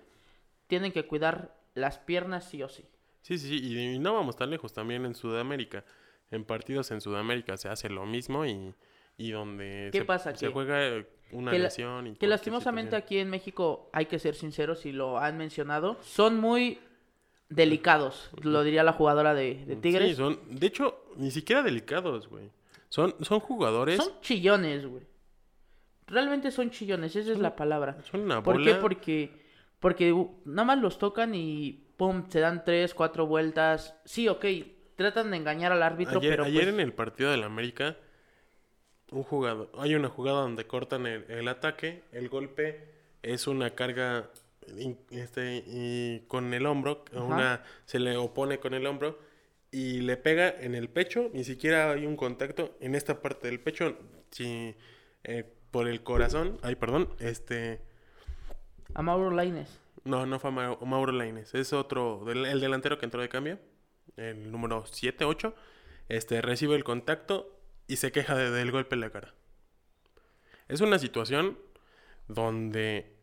[0.66, 2.84] tienen que cuidar las piernas sí o sí.
[3.22, 5.84] sí, sí, sí, y, y no vamos tan lejos, también en Sudamérica,
[6.30, 8.72] en partidos en Sudamérica se hace lo mismo y,
[9.16, 10.34] y donde ¿Qué se, pasa?
[10.36, 12.06] se juega una que la- lesión.
[12.06, 13.04] y Que lastimosamente situación.
[13.04, 16.78] aquí en México, hay que ser sinceros y lo han mencionado, son muy
[17.48, 20.10] delicados, lo diría la jugadora de, de Tigres.
[20.10, 22.50] Sí, son, de hecho, ni siquiera delicados, güey.
[22.90, 25.04] Son, son jugadores, Son chillones, güey.
[26.08, 27.96] Realmente son chillones, esa es la palabra.
[28.10, 28.74] son una ¿Por qué?
[28.74, 29.30] Porque,
[29.78, 30.12] porque
[30.44, 33.94] nada más los tocan y pum, se dan tres, cuatro vueltas.
[34.04, 34.44] Sí, ok,
[34.96, 37.96] tratan de engañar al árbitro, Ayer, pero ayer pues, en el partido del América,
[39.12, 42.88] un jugador, hay una jugada donde cortan el, el ataque, el golpe
[43.22, 44.30] es una carga
[45.10, 47.22] este, y con el hombro, Ajá.
[47.22, 49.29] una se le opone con el hombro
[49.72, 53.60] y le pega en el pecho, ni siquiera hay un contacto en esta parte del
[53.60, 53.96] pecho,
[54.30, 54.74] si,
[55.24, 57.80] eh, por el corazón, ay perdón, este,
[58.94, 59.78] a Mauro Laines.
[60.04, 63.58] no, no fue Mau- Mauro Lainez, es otro, del- el delantero que entró de cambio,
[64.16, 65.54] el número 7, 8,
[66.08, 67.56] este, recibe el contacto
[67.86, 69.34] y se queja de- del golpe en la cara.
[70.68, 71.58] Es una situación
[72.28, 73.16] donde...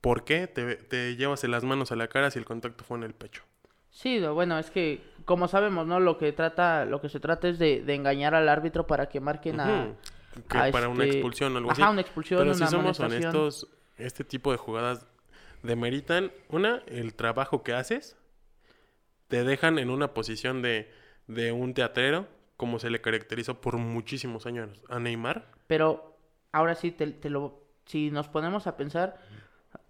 [0.00, 3.02] ¿Por qué te, te llevas las manos a la cara si el contacto fue en
[3.04, 3.42] el pecho?
[3.90, 6.00] Sí, bueno, es que como sabemos, ¿no?
[6.00, 9.20] Lo que trata, lo que se trata es de, de engañar al árbitro para que
[9.20, 10.42] marquen a, Ujú.
[10.48, 11.92] Que a para una este- expulsión o algo ajá, así.
[11.92, 15.06] una expulsión, Pero una si somos honestos, este tipo de jugadas
[15.62, 18.16] demeritan, una, el trabajo que haces,
[19.28, 20.90] te dejan en una posición de,
[21.26, 25.50] de un teatrero, como se le caracterizó por muchísimos años a Neymar.
[25.66, 26.16] Pero
[26.52, 29.18] ahora sí te, te lo si nos ponemos a pensar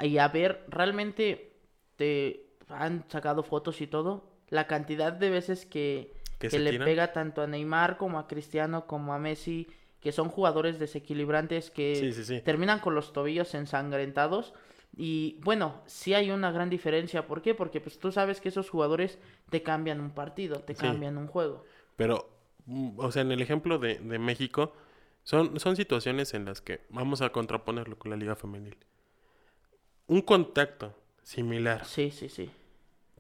[0.01, 1.53] y a ver realmente
[1.97, 6.85] te han sacado fotos y todo, la cantidad de veces que, Que le tiran.
[6.87, 9.67] pega tanto a Neymar como a Cristiano como a Messi,
[10.01, 12.41] que son jugadores desequilibrantes que Sí, sí, sí.
[12.43, 14.53] terminan con los tobillos ensangrentados.
[14.97, 17.27] Y bueno, sí hay una gran diferencia.
[17.27, 17.55] ¿Por qué?
[17.55, 19.19] Porque pues tú sabes que esos jugadores
[19.51, 21.65] te cambian un partido, te cambian un juego.
[21.97, 22.29] Pero,
[22.67, 24.73] mm, o sea, en el ejemplo de, de México,
[25.25, 28.77] son, son situaciones en las que vamos a contraponerlo con la Liga Femenil.
[30.07, 32.49] Un contacto similar Sí, sí, sí.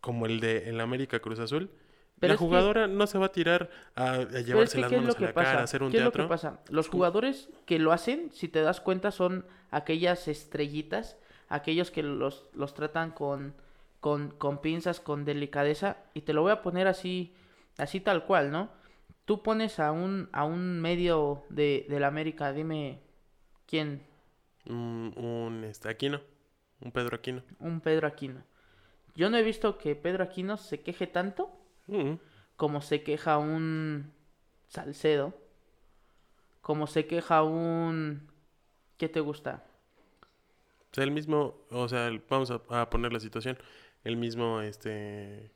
[0.06, 1.70] Como el de el América Cruz Azul,
[2.18, 4.80] Pero la que- jugadora no se va a tirar a, a Pero es llevarse que,
[4.82, 5.44] las ¿qué es manos a la pasa?
[5.50, 6.28] cara, a hacer un ¿Qué es lo que teatro.
[6.28, 6.60] pasa?
[6.70, 12.48] Los jugadores que lo hacen, si te das cuenta, son aquellas estrellitas, aquellos que los,
[12.54, 13.54] los tratan con,
[14.00, 17.34] con, con pinzas, con delicadeza, y te lo voy a poner así,
[17.78, 18.70] así tal cual, ¿no?
[19.26, 23.00] Tú pones a un, a un medio de, del América, dime
[23.66, 24.02] quién,
[24.66, 26.20] Un, un este, Aquino,
[26.80, 27.42] un Pedro Aquino.
[27.60, 28.42] un Pedro Aquino.
[29.16, 31.50] Yo no he visto que Pedro Aquino se queje tanto
[31.88, 32.14] Mm,
[32.57, 34.12] como se queja un
[34.68, 35.35] Salcedo,
[36.62, 38.29] como se queja un...
[38.96, 39.62] ¿Qué te gusta?
[40.90, 43.59] O sea, el mismo, o sea, el- vamos a, a poner la situación,
[44.05, 45.50] el mismo, este,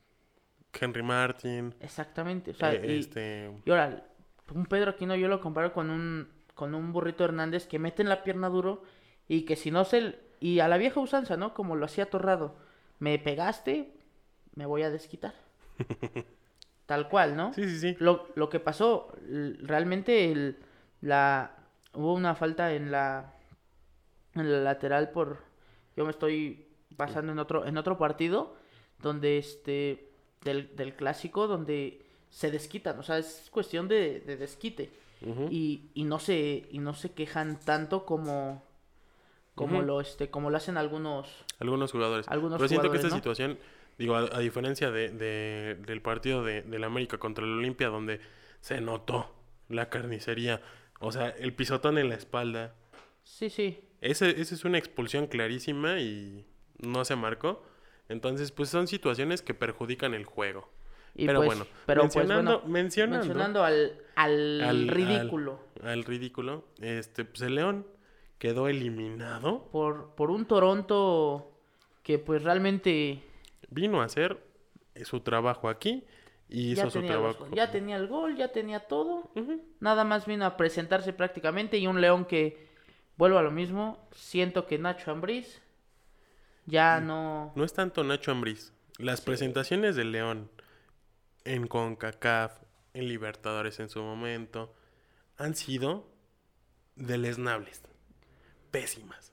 [0.79, 2.51] Henry Martin, Exactamente.
[2.51, 4.05] O sea, eh, y, este, y ahora,
[4.53, 8.09] un Pedro Aquino yo lo comparo con un, con un burrito Hernández que mete en
[8.09, 8.83] la pierna duro
[9.27, 10.19] y que si no se...
[10.39, 11.53] Y a la vieja usanza, ¿no?
[11.53, 12.55] Como lo hacía Torrado.
[13.01, 13.91] Me pegaste,
[14.53, 15.33] me voy a desquitar.
[16.85, 17.51] Tal cual, ¿no?
[17.51, 19.11] sí, sí, sí, Lo, lo que pasó,
[19.63, 20.57] realmente el,
[21.01, 21.57] la,
[21.93, 23.33] hubo una falta en la,
[24.35, 25.39] en la lateral por,
[25.97, 28.55] yo me estoy basando en otro, en otro partido,
[29.01, 30.11] donde este,
[30.43, 34.91] del, del clásico, donde se desquitan, o sea, es cuestión de, de desquite,
[35.49, 38.61] y, y no se, y no se quejan tanto como,
[39.55, 41.27] como lo, este, como lo hacen algunos,
[41.59, 42.27] algunos jugadores.
[42.27, 43.15] algunos Pero siento que esta ¿no?
[43.15, 43.57] situación,
[43.97, 48.19] digo, a, a diferencia de, de- del partido de, del América contra el Olimpia, donde
[48.61, 49.33] se notó
[49.69, 50.61] la carnicería,
[50.99, 52.73] o sea, el pisotón en la espalda,
[53.23, 56.45] sí, sí, ese, esa es una expulsión clarísima y
[56.79, 57.63] no se marcó.
[58.09, 60.69] Entonces, pues son situaciones que perjudican el juego.
[61.15, 65.59] y pero pues, bueno, pero pues, mencionando, bueno, mencionando, mencionando al, al, al- ridículo.
[65.83, 67.85] al ridículo, este, pues el León
[68.41, 69.69] quedó eliminado.
[69.71, 71.51] por, por un Toronto
[72.01, 73.21] que pues realmente
[73.69, 74.43] Vino a hacer
[75.03, 76.03] su trabajo aquí
[76.49, 77.55] y ya hizo su tenía, los trabajo.
[77.55, 79.29] ya tenía el gol, ya tenía todo.
[79.79, 82.67] Nada más vino a presentarse prácticamente y un León que,
[83.15, 85.61] vuelvo a lo mismo, siento que Nacho Ambriz
[86.65, 87.53] ya no...
[87.55, 88.73] No es tanto Nacho Ambriz.
[88.97, 90.49] Las presentaciones del León
[91.45, 92.57] en CONCACAF,
[92.95, 94.73] en Libertadores en su momento,
[95.37, 96.09] han sido
[96.95, 97.83] deleznables.
[98.71, 99.31] Pésimas.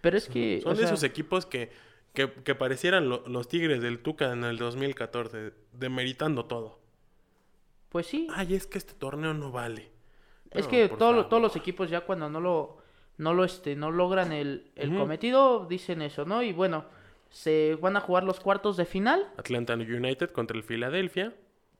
[0.00, 0.60] Pero es que...
[0.62, 1.70] Son o de sea, esos equipos que,
[2.12, 6.78] que, que parecieran lo- los Tigres del Tuca en el 2014, demeritando todo.
[7.88, 9.90] Pues sí, Ay, es que este torneo no vale.
[10.50, 12.78] es que todo todos los equipos ya cuando no lo...
[13.16, 16.42] No lo, este, no logran el, el cometido, dicen eso, ¿no?
[16.42, 16.84] Y bueno,
[17.30, 19.30] se van a jugar los cuartos de final.
[19.36, 21.32] Atlanta United contra el Philadelphia,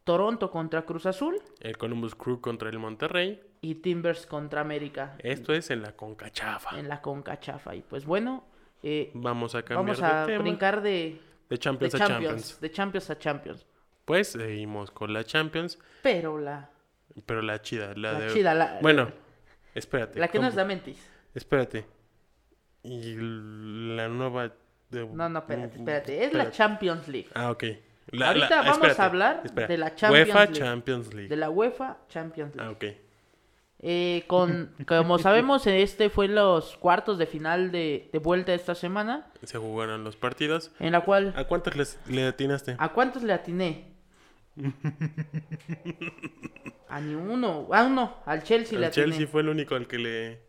[0.05, 3.43] Toronto contra Cruz Azul el Columbus Crew contra el Monterrey.
[3.65, 5.15] Y Timbers contra América.
[5.21, 6.79] Esto es en la CONCACHAFA.
[6.79, 7.75] en la Conca Chafa.
[7.75, 8.45] Y pues bueno,
[8.83, 10.43] eh, Vamos a cambiar vamos a de tema.
[10.43, 12.61] brincar de, de de Champions a Champions, Champions.
[12.61, 13.67] de Champions a Champions.
[14.05, 16.69] Pues seguimos con la Champions, Pero la,
[17.25, 18.33] pero la chida, la, la de...
[18.35, 19.11] chida, la, Bueno,
[19.75, 20.19] espérate.
[20.21, 20.49] la que ¿cómo?
[20.49, 20.99] es la mentis.
[21.35, 21.87] Espérate.
[22.83, 24.53] Y la nueva...
[24.91, 26.25] de- No, no, Mm, espérate, espérate.
[26.25, 27.31] Es la Champions League.
[27.35, 27.65] Ah, ok.
[28.09, 30.59] La- Ahorita vamos a espérate, hablar de la Champions UEFA League.
[30.59, 31.29] Champions League.
[31.29, 32.69] De la UEFA Champions League.
[32.69, 33.04] Ah, ok.
[33.81, 39.27] Eh, con, como sabemos, este fue los cuartos de final de, de vuelta esta semana.
[39.43, 40.71] Se jugaron los partidos.
[40.81, 42.77] En la cual, ¿A cuántos les, le atinaste?
[42.79, 43.93] ¿a cuántos le atiné?
[46.89, 47.69] A ni uno.
[47.73, 48.17] A uno.
[48.25, 49.07] Al Chelsea le Al atiné.
[49.07, 50.41] Chelsea fue el único al que le,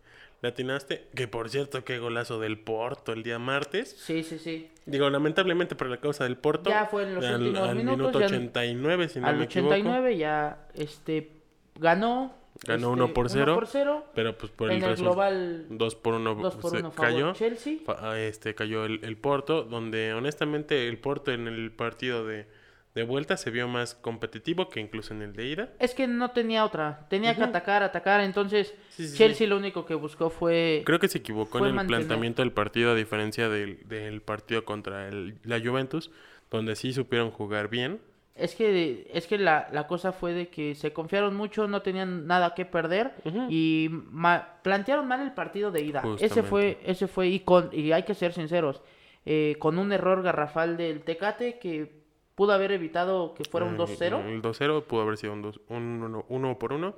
[0.41, 1.07] le atinaste.
[1.15, 3.95] Que por cierto, qué golazo del Porto el día martes.
[3.99, 4.71] Sí, sí, sí.
[4.85, 6.69] Digo, lamentablemente por la causa del Porto.
[6.69, 9.45] Ya fue en los al, últimos al minutos, minuto ya- 89, si no Al me
[9.45, 10.19] 89 equivoco.
[10.19, 11.31] ya este
[11.79, 12.33] ganó
[12.65, 13.43] Ganó Este, 1 por 0.
[13.51, 14.05] 1 por 0.
[14.15, 15.15] Pero pues por En el, el resultado.
[15.15, 17.33] global 2 por 1 2 por 1 cayó.
[17.33, 17.77] Chelsea.
[17.87, 22.47] Ah, Este cayó el, el Porto, donde honestamente el Porto en el partido de,
[22.95, 25.69] de vuelta se vio más competitivo que incluso en el de ida.
[25.79, 27.07] Es que no tenía otra.
[27.09, 28.21] Tenía que atacar, atacar.
[28.21, 29.47] Entonces, Sí, sí, Chelsea sí.
[29.47, 30.81] lo único que buscó fue.
[30.85, 31.99] Creo que se equivocó en el mantener.
[31.99, 36.09] planteamiento del partido a diferencia del, del partido contra el- la Juventus,
[36.49, 37.99] donde sí supieron jugar bien.
[38.35, 42.27] Es que, es que la, la cosa fue de que se confiaron mucho, no tenían
[42.27, 43.13] nada que perder
[43.49, 46.01] y ma- plantearon mal el partido de ida.
[46.25, 48.81] Ese fue, ese fue y con y hay que ser sinceros,
[49.25, 52.03] eh, con un error garrafal del Tecate que
[52.35, 54.25] pudo haber evitado que fuera un Eh, 2-0.
[54.25, 56.93] El 2-0 pudo haber sido un 2 un 1 por 1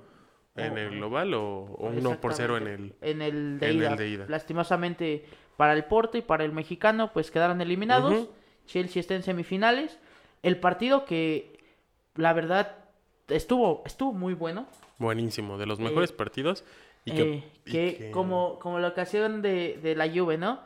[0.55, 2.93] en Oh, el global o, o 1 por 0 en el...
[3.01, 3.95] en el de, en el ida.
[3.95, 4.25] de ida.
[4.27, 8.27] Lastimosamente para el Porto y para el mexicano, pues quedaron eliminados.
[8.65, 9.99] Chelsea está en semifinales.
[10.43, 11.59] El partido que,
[12.15, 12.75] la verdad,
[13.27, 14.67] estuvo, estuvo muy bueno.
[14.99, 16.63] Buenísimo, de los mejores Eh, partidos.
[17.05, 20.59] Y Eh, que, y que, que como, como la ocasión de, de la Juve, ¿no?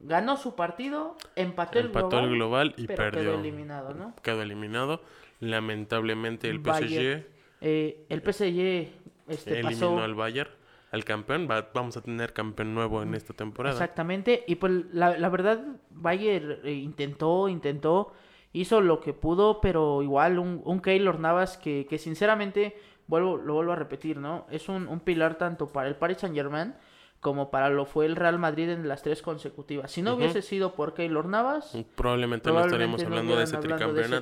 [0.00, 3.22] Ganó su partido, empató, empató el el global, global y pero perdió.
[3.30, 4.14] quedó eliminado, ¿no?
[4.22, 5.00] Quedó eliminado.
[5.40, 7.26] Lamentablemente el Bayern PSG
[7.60, 8.88] Eh, el PSG
[9.28, 10.50] este, eliminó pasó al Bayern,
[10.90, 11.48] al campeón.
[11.50, 13.74] Va- vamos a tener campeón nuevo en esta temporada.
[13.76, 18.12] exactamente y pues la, la verdad Bayern intentó, intentó,
[18.54, 22.74] hizo lo que pudo, pero igual un, un Keylor Navas que, que sinceramente
[23.06, 24.46] vuelvo, lo vuelvo a repetir, ¿no?
[24.50, 26.74] Es un, un pilar tanto para el Paris Saint Germain
[27.20, 29.90] como para lo fue el Real Madrid en las tres consecutivas.
[29.90, 33.92] Si no hubiese sido por Keylor Navas, Probablemente, no estaríamos no hablando de ese hablando
[33.94, 34.20] de ese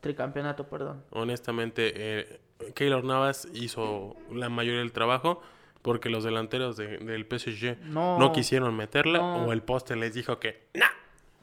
[0.00, 0.68] tricampeonato.
[0.68, 1.02] perdón.
[1.10, 2.40] Honestamente, eh,
[2.74, 5.42] Keylor Navas hizo la mayoría del trabajo
[5.82, 9.46] porque los delanteros de- del PSG No, no quisieron meterla no.
[9.46, 10.86] o el poste les dijo que ¡nah!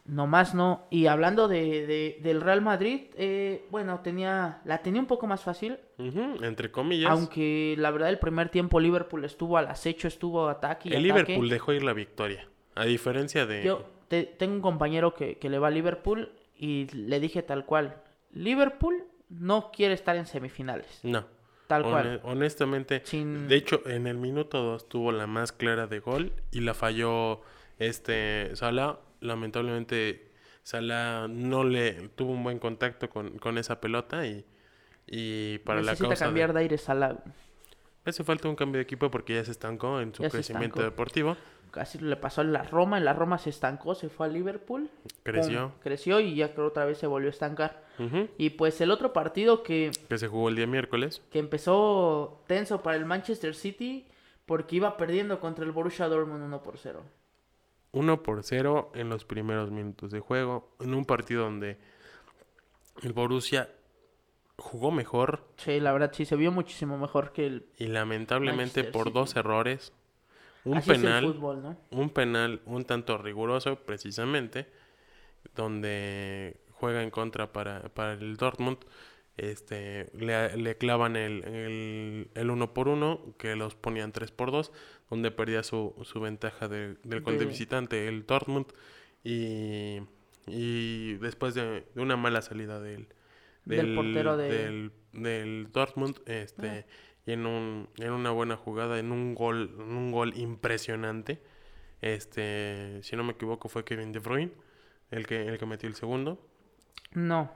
[0.06, 0.86] Nomás no.
[0.90, 5.42] Y hablando de, de- del Real Madrid, eh, bueno, tenía la tenía un poco más
[5.44, 5.78] fácil.
[5.98, 7.10] Entre comillas.
[7.12, 11.24] Aunque la verdad el primer tiempo Liverpool estuvo al acecho, estuvo ataque y el ataque.
[11.32, 12.50] Liverpool dejó ir la victoria.
[12.76, 13.64] A diferencia de...
[13.64, 17.66] Yo te- tengo un compañero que, que le va a Liverpool y le dije tal
[17.66, 18.02] cual.
[18.32, 21.00] Liverpool no quiere estar en semifinales.
[21.04, 21.26] No.
[21.68, 22.20] Tal cual.
[22.24, 26.60] honestamente, Sin- de hecho, en el minuto 2 tuvo la más clara de gol y
[26.60, 27.40] la falló
[27.80, 29.00] este Sala.
[29.24, 30.32] Lamentablemente,
[30.64, 34.46] Sala no le tuvo un buen contacto con, con esa pelota y,
[35.08, 37.18] y para Necesita la causa cambiar de- de aire Salah.
[38.06, 41.36] hace falta un cambio de equipo porque ya se estancó en su Ya crecimiento deportivo.
[41.72, 44.92] Casi le pasó en la Roma, en la Roma se estancó, se fue a Liverpool.
[45.24, 45.70] Creció.
[45.72, 47.84] pum, creció y ya creo otra vez se volvió a estancar.
[48.38, 51.22] Y pues el otro partido que, Que se jugó el día miércoles.
[51.32, 54.06] que empezó tenso para el Manchester City
[54.46, 57.04] porque iba perdiendo contra el Borussia Dortmund 1 por 0.
[57.94, 60.76] 1 por 0 en los primeros minutos de juego.
[60.82, 61.78] En un partido donde
[63.02, 63.70] el Borussia
[64.58, 68.92] jugó mejor Sí, la verdad sí se vio muchísimo mejor que el y lamentablemente Manchester
[68.92, 69.14] por City.
[69.14, 69.94] dos errores,
[70.64, 71.78] un así penal, fútbol, ¿no?
[71.92, 74.68] un penal un tanto riguroso precisamente,
[75.56, 78.78] donde juega en contra para, para el Dortmund.
[79.36, 84.52] Este, le, le clavan el, el, el uno por uno, que los ponían 3 por
[84.52, 84.72] 2,
[85.14, 88.66] donde perdía su, su ventaja de- del gol de visitante el Dortmund.
[89.24, 90.00] Y,
[90.48, 93.08] y después de, de una mala salida del,
[93.66, 96.86] Del portero de- del, del Dortmund, este,
[97.26, 101.42] y en, un, en una buena jugada, en un gol, en un gol impresionante.
[102.02, 104.52] Este, si no me equivoco, fue Kevin De Bruyne
[105.12, 106.46] el que, el que metió el segundo.
[107.14, 107.52] No.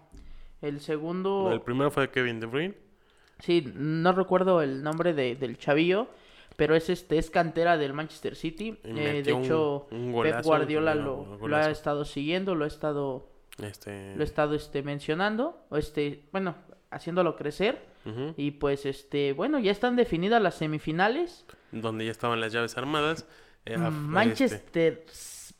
[0.62, 2.76] El segundo El primero fue Kevin De Bruyne.
[3.40, 6.08] Sí, no recuerdo el nombre de, del chavillo,
[6.56, 8.78] pero es este es cantera del Manchester City.
[8.84, 13.30] Eh, de un- hecho, un Pep Guardiola lo, lo ha estado siguiendo, lo ha estado
[13.62, 16.56] Este, lo ha estado este mencionando, o este, bueno,
[16.92, 17.86] haciéndolo crecer
[18.38, 21.46] y pues este, bueno, ya están definidas las semifinales.
[21.74, 23.26] donde ya estaban las llaves armadas.
[23.66, 25.06] eh, a- este, Manchester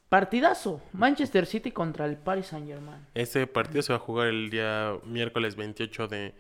[0.08, 3.06] partidazo, Manchester City contra el Paris Saint-Germain.
[3.14, 6.34] Este partido se va a jugar el día miércoles 28 de,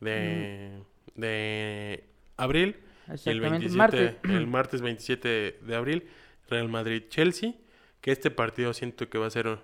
[0.00, 0.82] de,
[1.14, 2.04] de
[2.36, 2.76] abril.
[3.08, 4.14] El, Exactamente, 27, martes.
[4.24, 6.08] el martes 27 de abril,
[6.48, 7.54] Real Madrid-Chelsea.
[8.00, 9.58] Que este partido siento que va a ser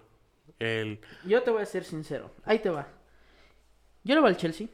[0.59, 0.98] el...
[1.26, 2.88] Yo te voy a ser sincero, ahí te va.
[4.02, 4.69] Yo le voy al Chelsea.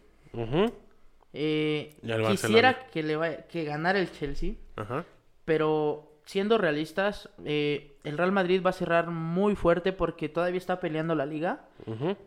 [1.33, 2.77] Eh, quisiera Barcelona.
[2.93, 4.55] que le vaya- que ganara el Chelsea.
[4.77, 5.05] ajá,
[5.45, 10.81] Pero siendo realistas, eh, el Real Madrid va a cerrar muy fuerte porque todavía está
[10.81, 11.67] peleando la liga.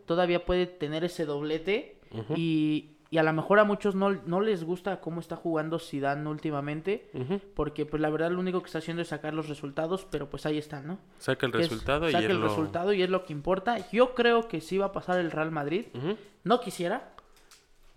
[0.06, 1.98] Todavía puede tener ese doblete.
[2.36, 6.28] Y, y a lo mejor a muchos no, no les gusta cómo está jugando Zidane
[6.28, 7.10] últimamente.
[7.54, 10.06] Porque pues la verdad lo único que está haciendo es sacar los resultados.
[10.10, 10.98] Pero pues ahí están, ¿no?
[11.18, 13.32] Saca el Que es- resultado y saca es el lo- resultado y es lo que
[13.32, 13.78] importa.
[13.90, 15.86] Yo creo que sí va a pasar el Real Madrid.
[16.44, 17.12] No quisiera.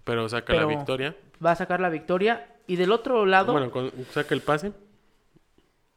[0.04, 1.16] Pero saca la victoria.
[1.46, 2.50] Va a sacar la victoria.
[2.66, 3.72] Y del otro lado, Bueno,
[4.12, 4.72] saca el pase.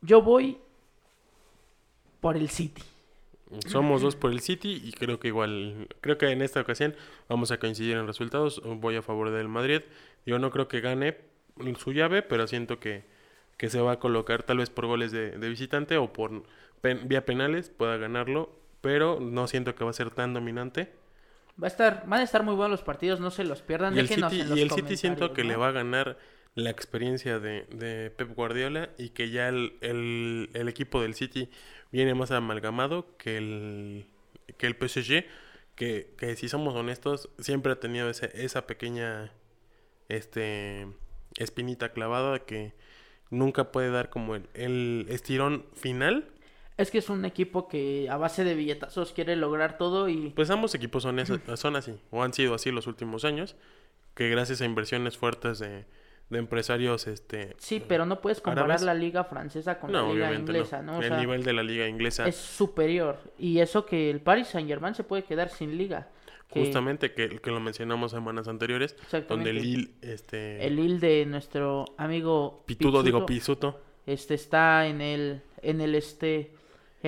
[0.02, 0.58] yo voy
[2.20, 2.82] por el City.
[3.66, 6.94] Somos dos por el City y creo que igual, creo que en esta ocasión
[7.28, 8.60] vamos a coincidir en resultados.
[8.64, 9.82] Voy a favor del Madrid.
[10.24, 11.16] Yo no creo que gane
[11.78, 13.04] su llave, pero siento que,
[13.56, 16.42] que se va a colocar tal vez por goles de, de visitante o por
[16.80, 20.92] pen- vía penales pueda ganarlo, pero no siento que va a ser tan dominante.
[21.62, 23.94] Va a estar, van a estar muy buenos los partidos, no se los pierdan.
[23.96, 26.18] Y el City, en los y el City siento que le va a ganar
[26.56, 31.48] la experiencia de, de Pep Guardiola y que ya el, el- el equipo del City
[31.92, 34.06] viene más amalgamado que el,
[34.58, 35.24] que el PSG,
[35.74, 39.32] que, que si somos honestos, siempre ha tenido ese- esa pequeña
[40.08, 40.86] este,
[41.38, 42.72] espinita clavada que
[43.30, 46.28] nunca puede dar como el, el estirón final.
[46.76, 50.50] Es que es un equipo que a base de billetazos quiere lograr todo y Pues
[50.50, 51.18] ambos equipos son,
[51.56, 53.56] son así, o han sido así los últimos años,
[54.14, 55.84] que gracias a inversiones fuertes de,
[56.28, 57.54] de empresarios, este...
[57.58, 58.82] sí, pero no puedes comparar ¿Árabes?
[58.82, 60.92] la liga francesa con no, la liga inglesa, no.
[60.92, 60.98] ¿no?
[60.98, 64.48] O El sea, nivel de la liga inglesa, es superior y eso que el Paris
[64.48, 66.08] Saint-Germain se puede quedar sin liga.
[66.52, 68.96] que justamente que, que lo mencionamos semanas anteriores,
[69.28, 70.66] donde el Lille, este...
[70.66, 75.94] el Lille de nuestro amigo Pitudo, digo Pizzuto, Pisuto, este está en el en el
[75.94, 76.52] este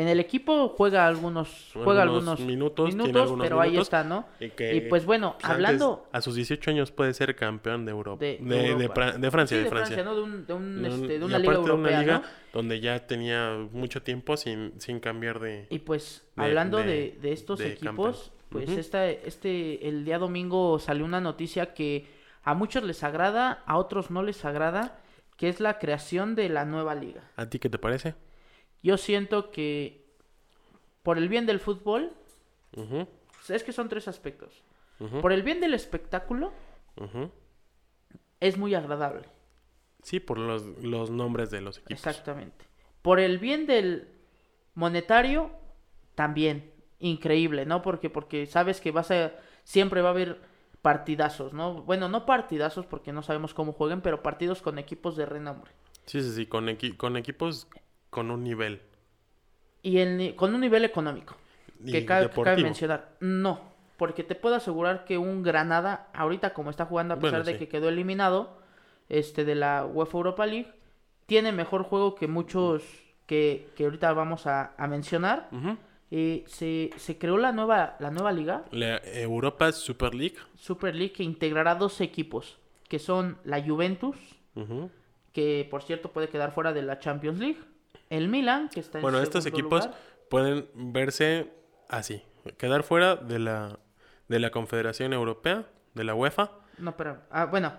[0.01, 3.87] en el equipo juega algunos juega Algunos algunos minutos, tiene algunos pero ahí minutos.
[3.89, 4.27] está, ¿no?
[4.41, 4.75] y que...
[4.77, 8.25] Y pues bueno, pues, hablando a sus 18 años puede ser campeón de Europa.
[8.25, 8.95] de, De, de, Europa.
[8.95, 10.05] Fra- de Francia, Sí, de Francia.
[10.05, 10.15] ¿no?
[10.15, 12.25] De, un, de, un, este, de y una liga europea, una liga ¿no?
[12.53, 15.67] donde ya tenía mucho tiempo sin, sin cambiar de...
[15.71, 18.65] Y pues hablando de- estos equipos, campeón.
[18.67, 22.07] pues esta, este, el día domingo salió una noticia que
[22.45, 24.99] a muchos les agrada, a otros no les agrada,
[25.37, 27.23] que es la creación de la nueva liga.
[27.37, 28.15] ¿A ti qué te parece?
[28.89, 30.03] Yo siento que
[31.03, 32.11] por el bien del fútbol,
[32.70, 34.62] pues, es que son tres aspectos.
[35.20, 36.55] Por el bien del espectáculo,
[38.41, 39.26] es muy agradable.
[40.03, 41.93] Sí, por los, los nombres de los equipos.
[41.93, 42.64] Exactamente.
[43.03, 44.09] Por el bien del
[44.74, 45.51] monetario,
[46.14, 46.72] también.
[46.99, 47.82] Increíble, ¿no?
[47.82, 49.32] Porque, porque sabes que vas a.
[49.64, 50.41] Siempre va a haber
[50.80, 51.82] partidazos, ¿no?
[51.82, 55.72] Bueno, no partidazos porque no sabemos cómo jueguen, pero partidos con equipos de renombre.
[56.07, 57.68] Sí, sí, sí, con, equi- con equipos
[58.11, 58.81] con un nivel.
[59.83, 61.37] Y el con un nivel económico.
[61.85, 62.65] Que cabe, que cabe deportivo.
[62.65, 63.17] mencionar.
[63.21, 63.61] No.
[63.97, 67.53] Porque te puedo asegurar que un Granada, ahorita como está jugando, a pesar Bueno, de
[67.53, 67.59] sí.
[67.59, 68.59] que quedó eliminado
[69.09, 70.73] este, de la UEFA Europa League,
[71.27, 72.83] tiene mejor juego que muchos
[73.27, 75.49] que, que ahorita vamos a, a mencionar.
[76.11, 80.37] Eh, se, se creó la nueva, la nueva liga, La Europa Super League.
[80.57, 84.17] Super League, que integrará dos equipos, que son la Juventus,
[85.33, 87.59] que por cierto puede quedar fuera de la Champions League,
[88.11, 91.53] el Milan, que está en Bueno, estos equipos lugar, pueden verse
[91.89, 92.23] así.
[92.57, 93.79] Quedar fuera de la,
[94.29, 96.53] de la Confederación Europea, de la UEFA.
[96.79, 97.73] No, pero, ah, bueno,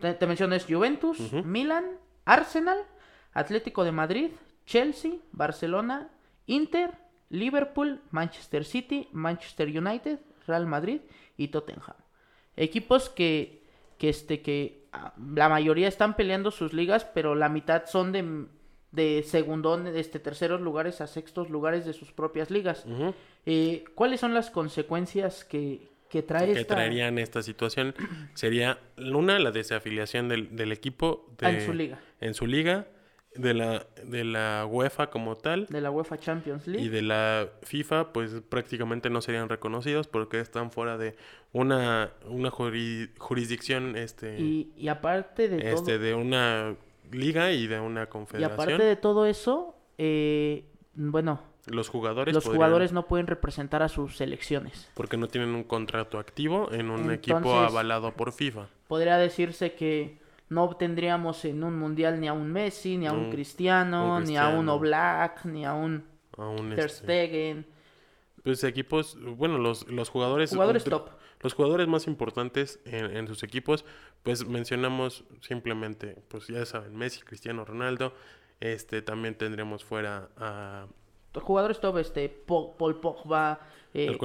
[0.00, 1.18] te, es Juventus.
[1.44, 1.84] Milan,
[2.24, 2.78] Arsenal,
[3.32, 4.30] Atlético de Madrid,
[4.66, 6.10] Chelsea, Barcelona,
[6.46, 6.92] Inter,
[7.30, 11.00] Liverpool, Manchester City, Manchester United, Real Madrid
[11.36, 11.96] y Tottenham.
[12.56, 13.64] Equipos que,
[13.98, 18.46] que, este, que ah, la mayoría están peleando sus ligas, pero la mitad son de,
[18.94, 22.84] de segundón, este, terceros lugares a sextos lugares de sus propias ligas.
[23.46, 27.94] Eh, ¿Cuáles son las consecuencias que, que trae que esta traerían esta situación
[28.34, 31.98] sería una la desafiliación del, del equipo de- en su liga?
[32.20, 32.86] en su liga
[33.34, 36.86] de la de la UEFA como tal De la UEFA Champions League.
[36.86, 41.16] y de la FIFA pues prácticamente no serían reconocidos porque están fuera de
[41.52, 46.76] una una juri- jurisdicción este Y, y aparte de todo, este de una
[47.12, 52.44] liga y de una y confederación aparte de todo eso, eh, bueno, los jugadores los
[52.44, 54.90] podrían- jugadores no pueden representar a sus selecciones.
[54.94, 60.18] porque no tienen un contrato activo en un equipo avalado por FIFA Podría decirse que
[60.50, 64.24] no obtendríamos en un mundial ni a un Messi, ni a un Un- Cristiano, un
[64.24, 64.68] ni a un.
[64.68, 66.04] Oblak, ni a un
[66.36, 67.66] aún Ter este, Stegen.
[68.42, 70.50] Pues equipos, bueno, los, los jugadores...
[70.50, 71.08] Jugadores top.
[71.44, 73.84] Los jugadores más importantes en, en sus equipos,
[74.22, 78.14] pues mencionamos simplemente, pues ya saben, Messi, Cristiano Ronaldo,
[78.60, 80.86] este también tendremos fuera a
[81.40, 83.60] Jugadores top, este, Paul Pogba,
[83.92, 84.18] eh, el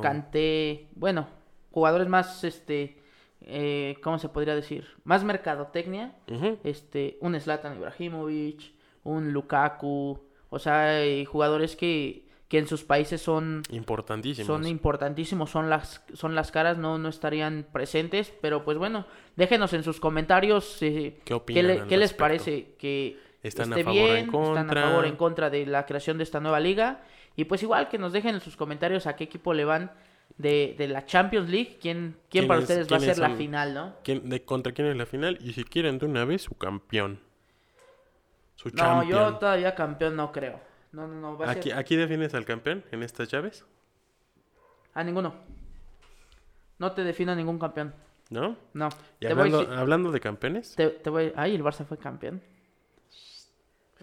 [0.00, 1.28] Kanté, bueno,
[1.72, 2.98] jugadores más, este,
[3.40, 4.86] eh, ¿cómo se podría decir?
[5.04, 6.14] Más mercadotecnia.
[6.62, 10.20] Este, un Zlatan Ibrahimovic, un Lukaku,
[10.50, 14.46] o sea, hay jugadores que, que en sus países son, importantísimos.
[14.46, 19.72] son importantísimos, son las, son las caras, no, no estarían presentes, pero pues bueno, déjenos
[19.72, 23.90] en sus comentarios eh, ¿Qué opinan le- qué les parece, que ¿Están a favor o
[23.90, 24.82] en bien, están a contra?
[24.82, 27.00] favor o en contra de la creación de esta nueva liga,
[27.36, 29.90] y pues igual que nos dejen en sus comentarios a qué equipo le van
[30.36, 33.30] de, de la Champions League, ¿quién, quién ¿Quién para es- ustedes va a ser la
[33.30, 33.94] final, no?
[34.04, 35.38] ¿Quién, de, ¿Contra quién es la final?
[35.40, 37.18] Y si quieren de una vez, su campeón.
[38.56, 39.10] Su No, champion.
[39.10, 40.60] yo todavía campeón no creo.
[40.92, 41.78] No, no, no, va a Aquí, ser...
[41.78, 43.64] ¿Aquí defines al campeón en estas llaves?
[44.94, 45.34] A ninguno.
[46.78, 47.94] No te defino ningún campeón.
[48.30, 48.56] ¿No?
[48.72, 48.88] No.
[49.20, 51.32] Y te voy, hablando, a de campeones, te, te voy...
[51.36, 52.42] Ay, el Barça fue campeón.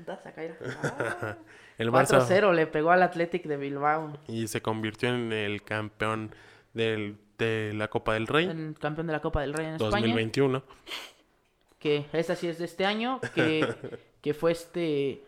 [0.08, 1.36] Ah,
[1.78, 4.18] el Barça 4-0 le pegó al Athletic de Bilbao.
[4.28, 6.34] y se convirtió en el campeón
[6.74, 9.92] del, de la Copa del Rey El campeón de la Copa del Rey en España.
[9.92, 10.64] 2021.
[11.80, 13.76] que esa sí es de este año, que,
[14.22, 15.24] que fue este,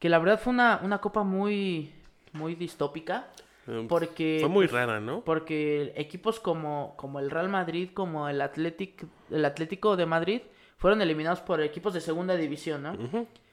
[0.00, 1.92] que la verdad fue una, una copa muy,
[2.32, 3.28] muy distópica,
[3.68, 5.20] Eh, porque, Fue muy pues, rara, ¿no?
[5.20, 10.40] porque equipos como, como el Real Madrid, como el Athletic, el Atlético de Madrid,
[10.78, 12.92] fueron eliminados por equipos de segunda división, ¿no?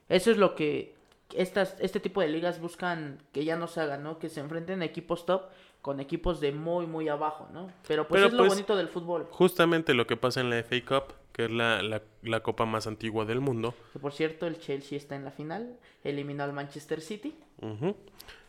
[0.07, 0.95] Eso es lo que
[1.35, 4.17] estas, este tipo de ligas buscan que ya no se hagan, ¿no?
[4.17, 5.41] Que se enfrenten equipos top
[5.87, 7.71] con equipos de muy, muy abajo, ¿no?
[7.87, 9.25] Pero pues Pero, es lo pues, bonito del fútbol.
[9.31, 12.87] Justamente lo que pasa en la FA Cup, que es la, la, la copa más
[12.87, 13.73] antigua del mundo.
[13.93, 17.35] Que por cierto, el Chelsea está en la final, eliminó al Manchester City.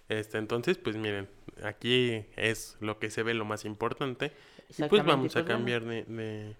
[0.08, 1.28] Este, entonces, pues miren,
[1.62, 4.32] aquí es lo que se ve lo más importante.
[4.76, 6.56] Y pues vamos a pues, cambiar de, de-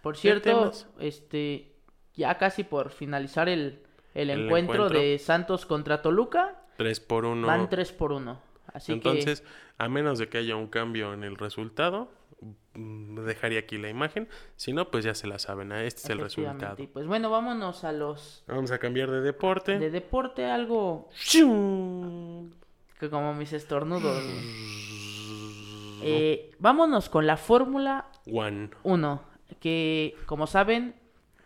[0.00, 0.70] Por ¿Qué cierto,
[1.00, 1.72] este,
[2.14, 3.80] ya casi por finalizar el,
[4.14, 5.00] el, El encuentro, encuentro.
[5.00, 7.44] de Santos contra Toluca, 3 por 1.
[7.48, 8.49] van 3 por 1.
[8.72, 9.44] Así Entonces,
[9.78, 12.10] a menos de que haya un cambio en el resultado,
[12.74, 14.28] mm, dejaría aquí la imagen.
[14.56, 15.72] Si no, pues ya se la saben.
[15.72, 16.76] Este es el resultado.
[16.92, 19.78] Pues bueno, vámonos a los Vamos a cambiar de deporte.
[19.78, 21.08] de deporte, algo
[22.98, 24.22] que como mis estornudos.
[26.02, 28.70] Eh, vámonos con la Fórmula One.
[28.84, 29.22] 1,
[29.60, 30.94] que como saben,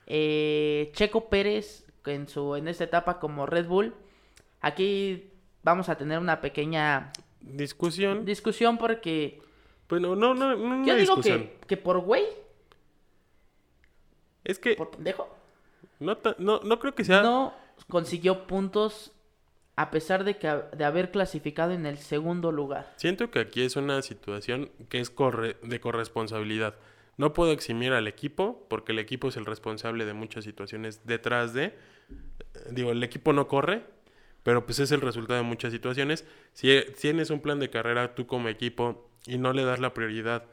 [0.06, 3.94] eh, Checo Pérez en su en esta etapa como Red Bull,
[4.60, 5.30] aquí
[5.64, 8.24] vamos a tener una pequeña Discusión.
[8.24, 9.42] discusión porque
[9.88, 12.24] Bueno, no, no, no una yo digo que, que por güey,
[14.44, 15.28] Es que por pendejo,
[16.00, 17.22] no, no, no creo que sea...
[17.22, 17.54] no
[17.88, 19.12] consiguió puntos
[19.76, 20.46] a pesar de que
[20.76, 22.92] de haber clasificado en el segundo lugar.
[22.96, 26.76] Siento que aquí es una situación que es corre- de corresponsabilidad.
[27.16, 31.52] No puedo eximir al equipo porque el equipo es el responsable de muchas situaciones detrás
[31.54, 31.76] de...
[32.70, 33.84] Digo, el equipo no corre,
[34.44, 36.24] pero pues es el resultado de muchas situaciones.
[36.52, 39.94] Si eh, tienes un plan de carrera tú como equipo y no le das la
[39.94, 40.44] prioridad,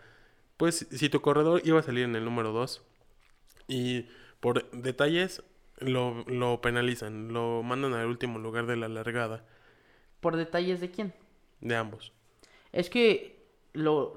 [0.57, 2.83] pues si tu corredor iba a salir en el número 2
[3.67, 4.07] y
[4.39, 5.43] por detalles
[5.77, 9.45] lo, lo penalizan, lo mandan al último lugar de la largada
[10.21, 11.13] ¿Por detalles de quién?
[11.59, 12.13] de ambos.
[12.71, 13.41] Es que
[13.73, 14.13] lo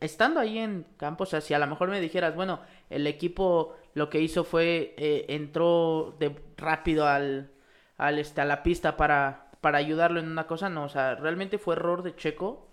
[0.00, 2.60] estando ahí en campo, o sea, si a lo mejor me dijeras, bueno,
[2.90, 7.50] el equipo lo que hizo fue eh, entró de rápido al,
[7.98, 11.58] al este a la pista para para ayudarlo en una cosa, no, o sea, realmente
[11.58, 12.68] fue error de Checo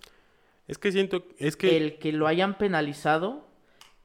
[0.68, 3.48] Es que siento, es que el que lo hayan penalizado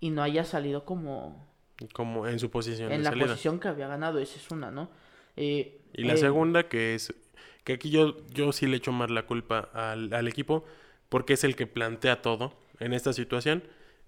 [0.01, 1.47] y no haya salido como
[1.93, 3.27] como en su posición en de la salida.
[3.29, 4.91] posición que había ganado, esa es una, ¿no?
[5.37, 7.15] Eh, Y la eh, segunda que es
[7.65, 10.65] que aquí yo, yo sí le echo más la culpa al, al equipo
[11.09, 13.63] porque es el que plantea todo en esta situación.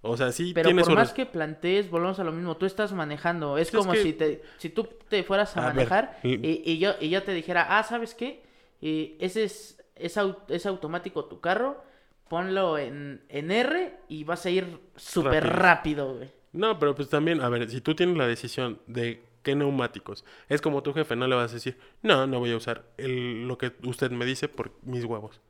[0.04, 2.56] O sea, sí Pero tiene por más que plantees, volvemos a lo mismo.
[2.56, 3.56] Tú estás manejando.
[3.56, 6.78] Es Sí, es como que- si te, si tú te fueras a, manejar y- y,
[6.78, 8.42] yo, y yo te dijera, ah, ¿sabes qué?
[8.80, 11.82] Y ese es, es, es automático tu carro.
[12.28, 15.62] Ponlo en, en R y vas a ir súper Rápido.
[15.62, 16.30] rápido, güey.
[16.52, 20.60] No, pero pues también, a ver, si tú tienes la decisión de qué neumáticos, es
[20.60, 23.56] como tu jefe, no le vas a decir, no, no voy a usar el- lo
[23.58, 25.40] que usted me dice por mis huevos.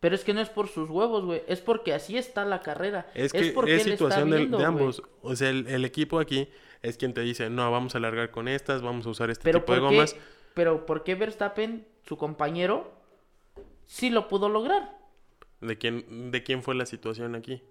[0.00, 1.42] Pero es que no es por sus huevos, güey.
[1.48, 3.10] Es porque así está la carrera.
[3.14, 5.02] Es que porque es él está situación viendo, de ambos.
[5.22, 6.48] O sea, el, el equipo aquí
[6.82, 9.60] es quien te dice, no, vamos a alargar con estas, vamos a usar este Pero
[9.60, 10.16] tipo de ¿por qué, gomas.
[10.54, 12.92] pero ¿por qué Verstappen, su compañero,
[13.86, 14.96] sí lo pudo lograr?
[15.60, 17.62] ¿De quién, ¿De quién fue la situación aquí?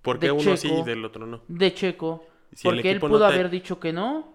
[0.00, 1.42] ¿Por qué De uno sí y del otro no?
[1.48, 2.26] de Checo.
[2.52, 4.34] Si el porque él pudo no te- haber dicho que no.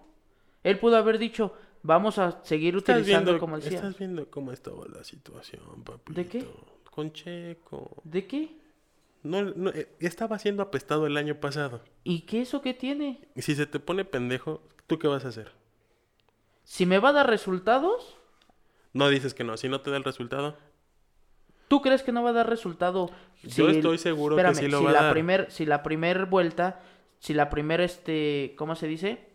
[0.62, 3.78] Él pudo haber dicho, vamos a seguir utilizando viendo, como decía.
[3.78, 6.12] estás viendo cómo estaba la situación, papito.
[6.12, 6.44] ¿De qué?
[6.92, 8.02] Con Checo.
[8.04, 8.54] ¿De qué?
[9.22, 11.80] No, no, eh, estaba siendo apestado el año pasado.
[12.04, 13.18] ¿Y qué eso qué tiene?
[13.36, 15.52] Si se te pone pendejo, ¿tú qué vas a hacer?
[16.64, 18.18] Si me va a dar resultados,
[18.92, 19.56] No dices que no.
[19.56, 20.58] Si no te da el resultado,
[21.68, 23.10] ¿tú crees que no va a dar resultado?
[23.42, 25.12] Yo estoy seguro que sí lo si va a la dar.
[25.14, 26.82] Primer, si la primer vuelta,
[27.20, 29.30] si la primer, este, ¿cómo se dice?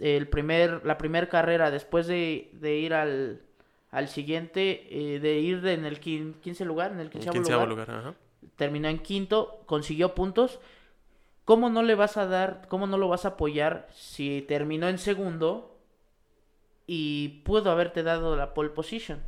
[0.00, 3.42] El primer, la primer carrera después de, de ir al,
[3.90, 7.66] al siguiente, eh, de ir en el quin- 15 lugar, en el en quinceavo quinceavo
[7.66, 8.00] lugar, lugar.
[8.10, 8.14] Ajá.
[8.56, 10.60] terminó en quinto, consiguió puntos.
[11.44, 14.98] ¿Cómo no le vas a dar, cómo no lo vas a apoyar si terminó en
[14.98, 15.78] segundo
[16.86, 19.20] y pudo haberte dado la pole position?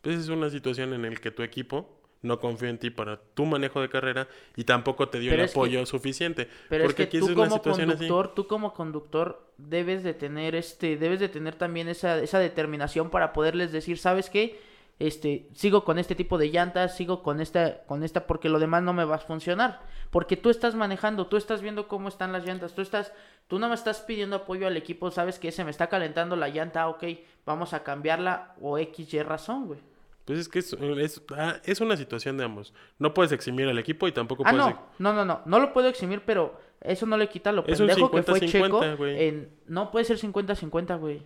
[0.00, 1.88] Pues es una situación en la que tu equipo
[2.22, 5.48] no confío en ti para tu manejo de carrera y tampoco te dio Pero el
[5.48, 6.48] que- apoyo suficiente.
[6.68, 7.98] Pero Porque es que aquí tú es una como situación así.
[7.98, 13.10] conductor, tú como conductor debes de tener este, debes de tener también esa, esa determinación
[13.10, 14.60] para poderles decir, ¿sabes qué?
[14.98, 18.84] Este, sigo con este tipo de llantas, sigo con esta, con esta, porque lo demás
[18.84, 19.80] no me va a funcionar.
[20.10, 23.12] Porque tú estás manejando, tú estás viendo cómo están las llantas, tú estás,
[23.48, 26.48] tú no me estás pidiendo apoyo al equipo, sabes que se me está calentando la
[26.50, 27.02] llanta, ok,
[27.44, 29.80] vamos a cambiarla o X, Y razón, güey.
[30.24, 32.72] Pues es que es, es, ah, es una situación de ambos.
[32.98, 34.66] No puedes eximir al equipo y tampoco Ah, puedes...
[34.98, 37.78] no, no, no, no, no lo puedo eximir, pero eso no le quita lo Es
[37.78, 39.06] pendejo que fue 50-50, Checo.
[39.06, 39.50] En...
[39.66, 41.22] No puede ser 50-50, güey.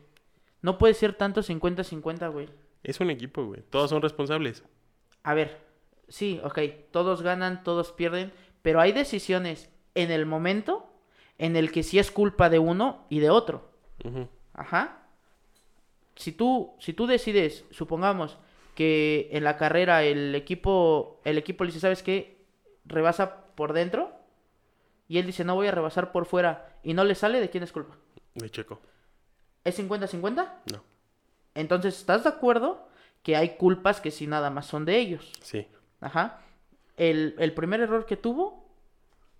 [0.62, 2.48] No puede ser tanto 50-50, güey.
[2.82, 3.62] Es un equipo, güey.
[3.68, 4.64] Todos son responsables.
[5.22, 5.58] A ver,
[6.08, 6.58] sí, ok,
[6.90, 8.32] todos ganan, todos pierden,
[8.62, 10.86] pero hay decisiones en el momento
[11.38, 13.70] en el que sí es culpa de uno y de otro.
[14.54, 15.02] Ajá.
[16.14, 18.38] Si tú, si tú decides, supongamos
[18.76, 22.44] que en la carrera el equipo, el equipo le dice, ¿sabes qué?
[22.84, 24.12] Rebasa por dentro.
[25.08, 26.78] Y él dice, no voy a rebasar por fuera.
[26.84, 27.96] Y no le sale, ¿de quién es culpa?
[28.34, 28.80] De Checo.
[29.64, 30.52] ¿Es 50-50?
[30.72, 30.84] No.
[31.54, 32.88] Entonces, ¿estás de acuerdo
[33.22, 35.32] que hay culpas que sí nada más son de ellos?
[35.40, 35.66] Sí.
[36.00, 36.42] Ajá.
[36.96, 38.68] El, el primer error que tuvo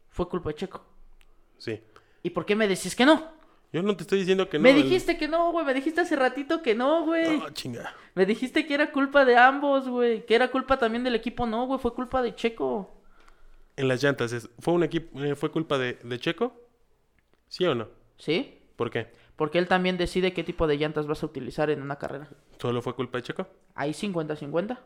[0.08, 0.82] fue culpa de Checo.
[1.58, 1.82] Sí.
[2.22, 3.35] ¿Y por qué me decís que no?
[3.72, 4.62] Yo no te estoy diciendo que no.
[4.62, 5.66] me el- dijiste que no, güey.
[5.66, 7.40] Me dijiste hace ratito que no, güey.
[7.44, 7.92] Ah, chinga.
[8.14, 10.24] Me dijiste que era culpa de ambos, güey.
[10.24, 11.46] Que era culpa también del equipo.
[11.46, 11.78] No, güey.
[11.80, 12.92] Fue culpa de Checo.
[13.76, 16.54] En las llantas, es- ¿fue un equipo, eh, fue culpa de, de Checo?
[17.48, 17.88] ¿Sí o no?
[18.18, 18.58] ¿Sí?
[18.76, 19.08] ¿Por qué?
[19.36, 22.30] Porque él también decide qué tipo de llantas vas a utilizar en una carrera.
[22.58, 23.46] ¿Solo fue culpa de Checo?
[23.74, 24.78] Ahí 50-50.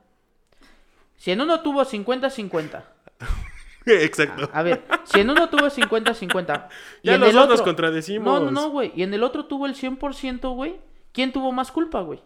[1.17, 2.83] Si en uno tuvo 50-50.
[3.87, 4.49] Exacto.
[4.53, 6.69] A ver, si en uno tuvo 50-50.
[7.03, 8.43] y Ya en los el otro- contradecimos.
[8.43, 8.93] No, no, güey.
[8.95, 10.77] Y en el otro tuvo el 100%, güey.
[11.13, 12.21] ¿Quién tuvo más culpa, güey?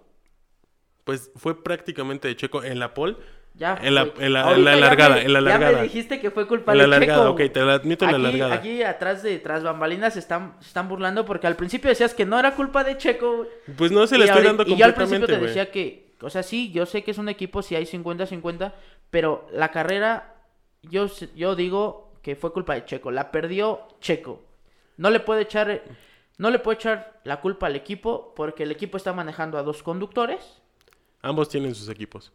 [1.04, 3.16] Pues fue prácticamente de Checo en la pole.
[3.56, 3.78] Ya.
[3.80, 5.76] En la- en la- en la ya largada, en la Ya largada.
[5.78, 7.30] me dijiste que fue culpa En la de largada, Checo.
[7.44, 8.54] ok, te la admito en la largada.
[8.56, 12.26] aquí atrás de tras bambalinas se están, se están burlando porque al principio decías que
[12.26, 13.36] no era culpa de Checo.
[13.36, 13.48] güey.
[13.76, 16.30] Pues no se Y la estoy dando y yo al principio te decía que, o
[16.30, 18.72] sea, sí, yo sé que es un equipo si hay 50-50,
[19.10, 20.33] pero la carrera,
[20.90, 23.10] yo, yo digo que fue culpa de Checo.
[23.10, 24.42] La perdió Checo.
[24.96, 25.82] No le puede echar,
[26.38, 29.82] no le puede echar la culpa al equipo porque el equipo está manejando a dos
[29.82, 30.62] conductores.
[31.22, 32.32] Ambos tienen sus equipos.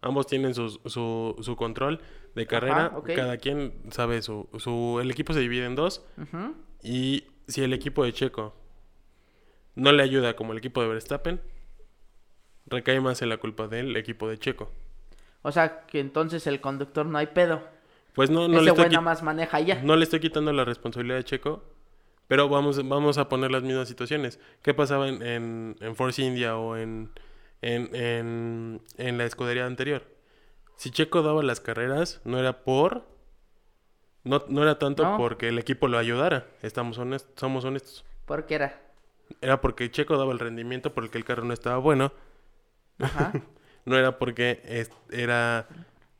[0.00, 2.00] Ambos tienen sus- su, su control
[2.34, 2.90] de carrera.
[3.14, 4.98] Cada quien sabe su, su...
[5.00, 6.04] El equipo se divide en dos.
[6.82, 8.54] Y si el equipo de Checo
[9.74, 11.40] no le ayuda como el equipo de Verstappen,
[12.66, 14.70] recae más en la culpa del equipo de Checo.
[15.46, 17.62] O sea, que entonces el conductor no hay pedo.
[18.14, 19.82] Pues no, no, Ese le estoy, nada más maneja ya.
[19.82, 21.62] no le estoy quitando la responsabilidad de Checo,
[22.28, 24.40] pero vamos, vamos a poner las mismas situaciones.
[24.62, 27.10] ¿Qué pasaba en, en, en Force India o en,
[27.60, 30.02] en, en, en la escudería anterior?
[30.76, 33.04] Si Checo daba las carreras, no era por...
[34.24, 35.16] No, no era tanto No.
[35.18, 38.06] porque el equipo lo ayudara, estamos honest- somos honestos.
[38.24, 38.80] Porque era.
[39.42, 42.12] Era porque Checo daba el rendimiento por el que el carro no estaba bueno.
[42.98, 43.32] Ajá.
[43.84, 45.66] No era porque es- era...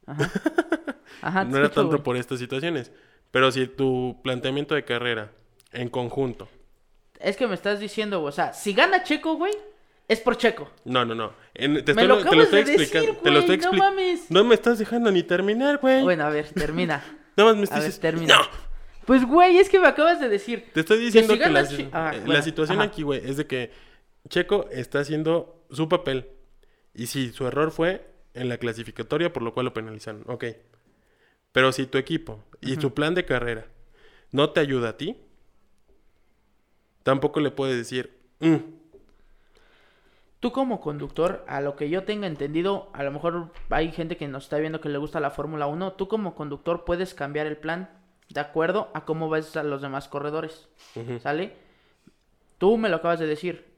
[0.06, 0.30] Ajá.
[1.44, 2.92] No era escucho, tanto por estas situaciones.
[3.30, 5.30] Pero si tu planteamiento de carrera
[5.72, 6.48] en conjunto...
[7.18, 9.52] Es que me estás diciendo, güey, o sea, si gana Checo, güey,
[10.08, 10.70] es por Checo.
[10.84, 11.32] No, no, no.
[11.54, 13.06] En- te, Me estoy, lo te lo estoy de explicando.
[13.06, 14.30] decir, te lo estoy güey, no mames.
[14.30, 16.02] No me estás dejando ni terminar, güey.
[16.02, 17.02] Bueno, a ver, termina.
[17.36, 17.98] Nada más me dices...
[17.98, 18.36] termina.
[18.36, 18.42] No.
[19.06, 20.70] Pues, güey, es que me acabas de decir.
[20.74, 22.88] Te estoy diciendo si que, la, ah, eh, la situación ajá.
[22.88, 23.70] aquí, güey, es de que
[24.28, 26.26] Checo está haciendo su papel.
[26.94, 30.22] Y si su error fue en la clasificatoria, por lo cual lo penalizaron.
[30.26, 30.44] Ok.
[31.52, 33.66] Pero si tu equipo y tu plan de carrera
[34.32, 35.16] no te ayuda a ti,
[37.02, 38.56] tampoco le puedes decir, "Mm,
[40.40, 44.28] Tú como conductor, a lo que yo tenga entendido, a lo mejor hay gente que
[44.28, 47.56] nos está viendo que le gusta la Fórmula 1, tú como conductor puedes cambiar el
[47.56, 47.88] plan
[48.28, 50.68] de acuerdo a cómo ves a los demás corredores.
[50.96, 51.18] ujú".
[51.20, 51.54] ¿Sale?
[52.58, 53.72] Tú me lo acabas de decir.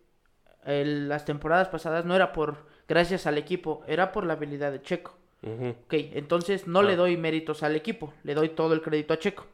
[0.65, 4.83] El- las temporadas pasadas no era por gracias al equipo, era por la habilidad de
[4.83, 5.17] Checo.
[5.43, 5.71] Ujú.
[5.85, 6.83] Ok, entonces no Ah.
[6.85, 9.47] le doy méritos al equipo, le doy todo el crédito a Checo.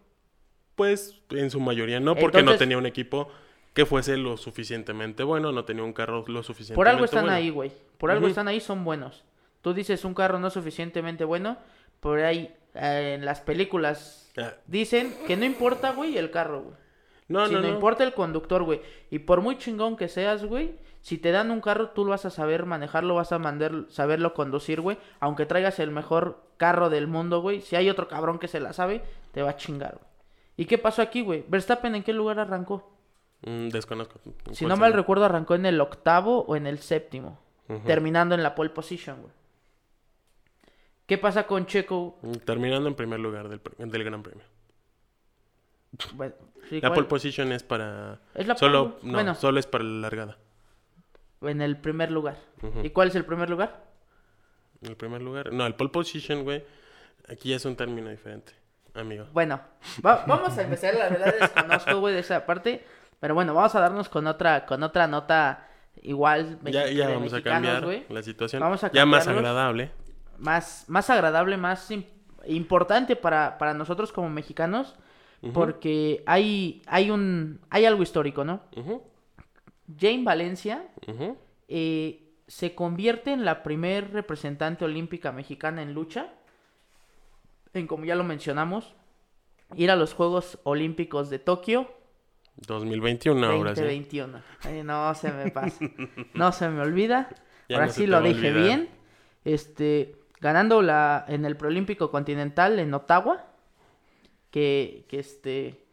[0.75, 3.29] Pues en su mayoría no, porque no tenía un equipo
[3.75, 7.37] que fuese lo suficientemente bueno, no tenía un carro lo suficientemente Por algo están bueno.
[7.37, 7.73] ahí, güey.
[7.99, 9.23] Por algo están ahí, son buenos.
[9.61, 11.57] Tú dices un carro no suficientemente bueno,
[12.01, 16.75] por ahí eh, en las películas Ah, dicen que no importa, güey, el carro, güey.
[17.33, 18.81] No, si no, importa el conductor, güey.
[19.11, 22.25] Y por muy chingón que seas, güey, si te dan un carro, tú lo vas
[22.25, 24.99] a saber manejarlo, vas a mandar, saberlo conducir, güey.
[25.21, 27.61] Aunque traigas el mejor carro del mundo, güey.
[27.61, 29.03] Si hay otro cabrón que se la sabe,
[29.33, 30.07] te va a chingar, güey.
[30.57, 31.45] ¿Y qué pasó aquí, güey?
[31.49, 32.93] Verstappen, ¿en qué lugar arrancó?
[33.45, 34.21] Mm, desconozco.
[34.53, 37.41] Si ¿Cuál no mal recuerdo, arrancó en el octavo o en el séptimo.
[37.87, 39.33] Terminando en la pole position, güey.
[41.07, 42.19] ¿Qué pasa con Checo?
[42.45, 44.45] Terminando en primer lugar del, del Gran Premio.
[46.15, 46.35] Bueno,
[46.69, 46.95] sí, La ¿cuál?
[46.95, 48.19] pole position es para...
[48.35, 49.35] Es la Solo, no, bueno.
[49.35, 50.39] solo es para la largada.
[51.43, 52.37] En el primer lugar.
[52.83, 53.85] ¿Y cuál es el primer lugar?
[54.83, 55.53] El primer lugar.
[55.53, 56.65] No, el pole position, güey.
[57.29, 58.53] Aquí ya es un término diferente,
[58.95, 59.27] amigo.
[59.33, 59.61] Bueno,
[60.05, 62.85] va- vamos a empezar, la verdad desconozco, güey, de esa parte.
[63.21, 65.69] Pero bueno, vamos a darnos con otra, con otra nota
[66.03, 66.59] igual.
[66.65, 68.61] Ya, ya vamos a cambiar la situación.
[68.61, 69.91] Vamos a ya más agradable.
[70.39, 72.07] Más, más agradable, más im-
[72.47, 74.97] importante para, para nosotros como mexicanos.
[75.53, 78.63] Porque hay, hay un, hay algo histórico, ¿no?
[79.99, 80.87] Jane Valencia
[81.69, 86.33] eh, se convierte en la primer representante olímpica mexicana en lucha.
[87.75, 88.95] En como ya lo mencionamos,
[89.75, 91.89] ir a los Juegos Olímpicos de Tokio
[92.57, 93.81] 2021 ahora sí.
[93.81, 94.43] 2021.
[94.69, 95.85] Eh, no se me pasa.
[96.35, 97.29] No se me olvida.
[97.69, 98.91] Ya Ahora no sí lo dije bien.
[99.45, 103.52] Este, ganando la en el Preolímpico Continental en Ottawa.
[104.53, 105.85] Que, que este,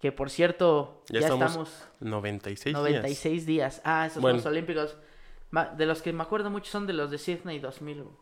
[0.00, 2.78] que por cierto, Ya ya, estamos estamos 96 días.
[2.80, 3.80] 96 días.
[3.84, 4.38] Ah, esos Bueno.
[4.38, 4.96] Juegos Olímpicos.
[5.76, 8.02] De los que me acuerdo mucho son de los de Sydney 2000.
[8.02, 8.16] güey.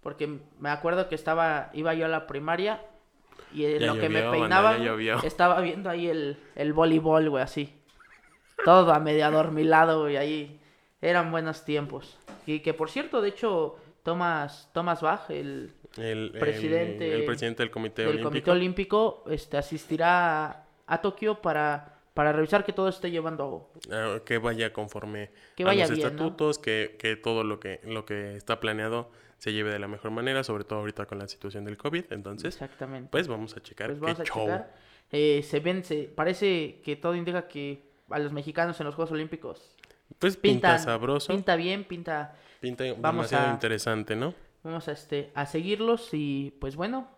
[0.00, 2.80] Porque me acuerdo que estaba, iba yo a la primaria
[3.52, 4.76] y en Ya lo que me banda, peinaba,
[5.24, 7.74] estaba viendo ahí el, el voleibol, güey, así.
[8.64, 10.60] Todo a medio adormilado, güey, ahí.
[11.02, 12.18] Eran buenos tiempos.
[12.46, 15.72] Y que por cierto, de hecho, Thomas, Thomas Bach, el
[16.38, 18.28] Presidente el presidente del Comité del Olímpico.
[18.30, 24.18] Comité Olímpico, este, asistirá a, a Tokio para, para revisar que todo esté llevando ah,
[24.24, 25.94] que vaya conforme Que a los bien, ¿no?
[25.96, 30.10] estatutos, que, que todo lo que, lo que está planeado se lleve de la mejor
[30.10, 32.12] manera, sobre todo ahorita con la situación del COVID.
[32.12, 33.08] Entonces, Exactamente.
[33.10, 34.44] pues vamos a checar Pues qué a show.
[34.44, 34.74] checar.
[35.12, 39.10] Eh, se ven, se, parece que todo indica que a los mexicanos en los Juegos
[39.12, 39.74] Olímpicos
[40.18, 42.36] Pues pinta, pinta, sabroso, pinta, bien, pinta.
[42.62, 42.96] Vamos
[43.30, 44.34] demasiado a- interesante, ¿no?
[44.62, 47.08] Vamos a este a seguirlos y pues bueno,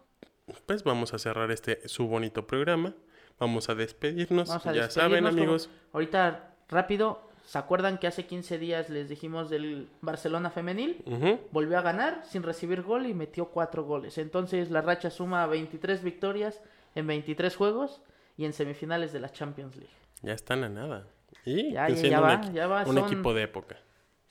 [0.66, 2.94] Pues vamos a cerrar este su bonito programa.
[3.38, 4.48] Vamos a despedirnos.
[4.48, 5.70] vamos a ya saben, como- amigos.
[5.92, 11.02] Ahorita rápido, ¿se acuerdan que hace 15 días les dijimos del Barcelona femenil?
[11.50, 14.18] Volvió a ganar sin recibir gol y metió 4 goles.
[14.18, 16.60] Entonces la racha suma 23 victorias
[16.94, 18.00] en 23 juegos
[18.36, 19.92] y en semifinales de la Champions League.
[20.22, 21.06] Ya están a nada.
[21.44, 23.76] Y Ya, ya, va, ya va, un son- equipo de época.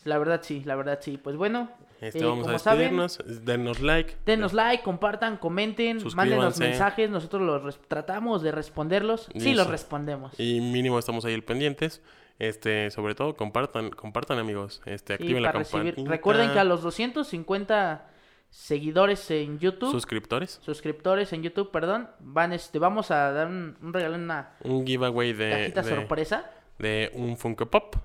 [0.03, 1.17] La verdad sí, la verdad sí.
[1.17, 3.45] Pues bueno, Este, eh, vamos a como saben, despedirnos.
[3.45, 4.15] Denos like.
[4.25, 9.25] Denos like, compartan, comenten, mándenos mensajes, nosotros los tratamos de responderlos.
[9.33, 9.51] Sí, Listo.
[9.63, 10.39] los respondemos.
[10.39, 12.01] Y mínimo estamos ahí pendientes.
[12.39, 14.81] Este, sobre todo, compartan, compartan amigos.
[14.85, 16.01] Este, Sí, activen la campanita.
[16.05, 18.07] Recuerden que a los 250
[18.49, 20.59] seguidores en YouTube, suscriptores.
[20.63, 25.33] suscriptores en YouTube, perdón, van este, vamos a dar un, un regalo, una Un giveaway
[25.33, 26.51] de, cajita de, sorpresa.
[26.79, 27.95] de un Funko Pop.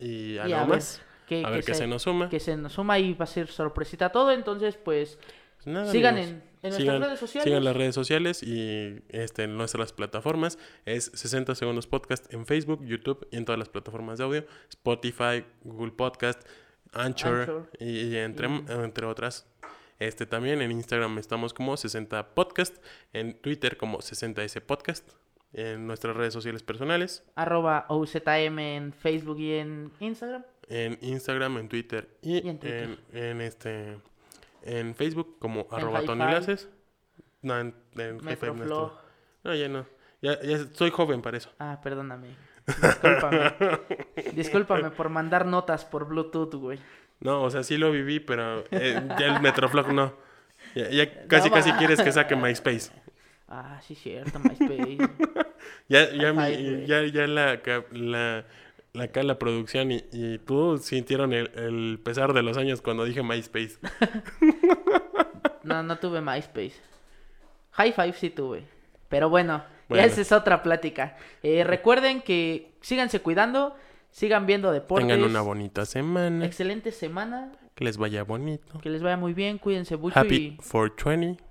[0.00, 1.00] Y Y a ver más.
[1.26, 2.28] Que, a ver que se, nos suma.
[2.28, 4.30] que se nos suma y va a ser sorpresita todo.
[4.32, 5.18] Entonces, pues,
[5.56, 6.30] Pues nada, sigan amigos.
[6.30, 7.44] en, en nuestras Sigan- redes sociales.
[7.44, 10.58] Sigan las redes sociales y este, en nuestras plataformas.
[10.84, 14.44] Es 60 Segundos Podcast en Facebook, YouTube y en todas las plataformas de audio.
[14.70, 16.42] Spotify, Google Podcast,
[16.92, 17.70] Anchor, Anchor.
[17.80, 19.46] y, y entre, Y- entre otras.
[20.00, 22.76] Este también en Instagram estamos como 60 Podcast,
[23.12, 25.08] en Twitter como 60S Podcast,
[25.52, 30.44] en nuestras redes sociales personales, Arroba OZM en Facebook y en Instagram.
[30.68, 32.98] En Instagram, en Twitter y, Y en Twitter.
[33.12, 33.98] en, en este
[34.62, 36.02] en Facebook como arroba.
[36.02, 36.68] Tony Laces.
[37.42, 38.18] No, en, en
[38.66, 38.92] no.
[39.44, 39.86] No, ya no.
[40.22, 41.50] Ya, ya soy joven para eso.
[41.58, 42.28] Ah, perdóname.
[42.66, 43.52] Discúlpame.
[44.32, 46.78] Discúlpame por mandar notas por Bluetooth, güey.
[47.20, 50.14] No, o sea, sí lo viví, pero eh, ya el Metroflog no.
[50.74, 52.90] Ya, ya casi, No casi quieres que saque MySpace.
[53.48, 54.98] Ah, sí, cierto, MySpace.
[55.88, 57.60] Ya, ya, mi- Ay, ya, ya la,
[57.92, 58.44] la,
[58.98, 63.22] acá la producción y, y tú sintieron el, el pesar de los años cuando dije
[63.22, 63.78] MySpace.
[65.64, 66.74] No, no tuve MySpace.
[67.72, 68.66] High Five sí tuve.
[69.08, 71.16] Pero bueno, esa es otra plática.
[71.42, 73.74] Eh, recuerden que síganse cuidando,
[74.10, 75.08] sigan viendo deportes.
[75.08, 76.44] Tengan una bonita semana.
[76.44, 78.78] Excelente semana, Que les vaya bonito.
[78.80, 81.42] que les vaya muy bien, cuídense mucho Happy y 420.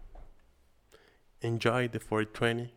[1.41, 2.72] Enjoy the 420.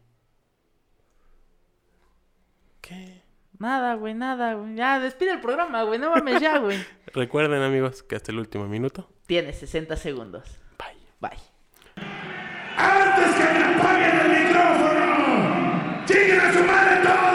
[2.80, 3.22] ¿Qué?
[3.58, 4.74] Nada, güey, nada, güey.
[4.74, 5.98] Ya, despide el programa, güey.
[5.98, 6.78] No mames ya, güey.
[7.14, 9.08] Recuerden, amigos, que hasta el último minuto.
[9.26, 10.58] Tiene 60 segundos.
[10.78, 10.96] Bye.
[11.20, 11.38] Bye.
[12.76, 16.04] ¡Antes que me apaguen el micrófono!
[16.06, 17.25] ¡Chinguen a su madre todos!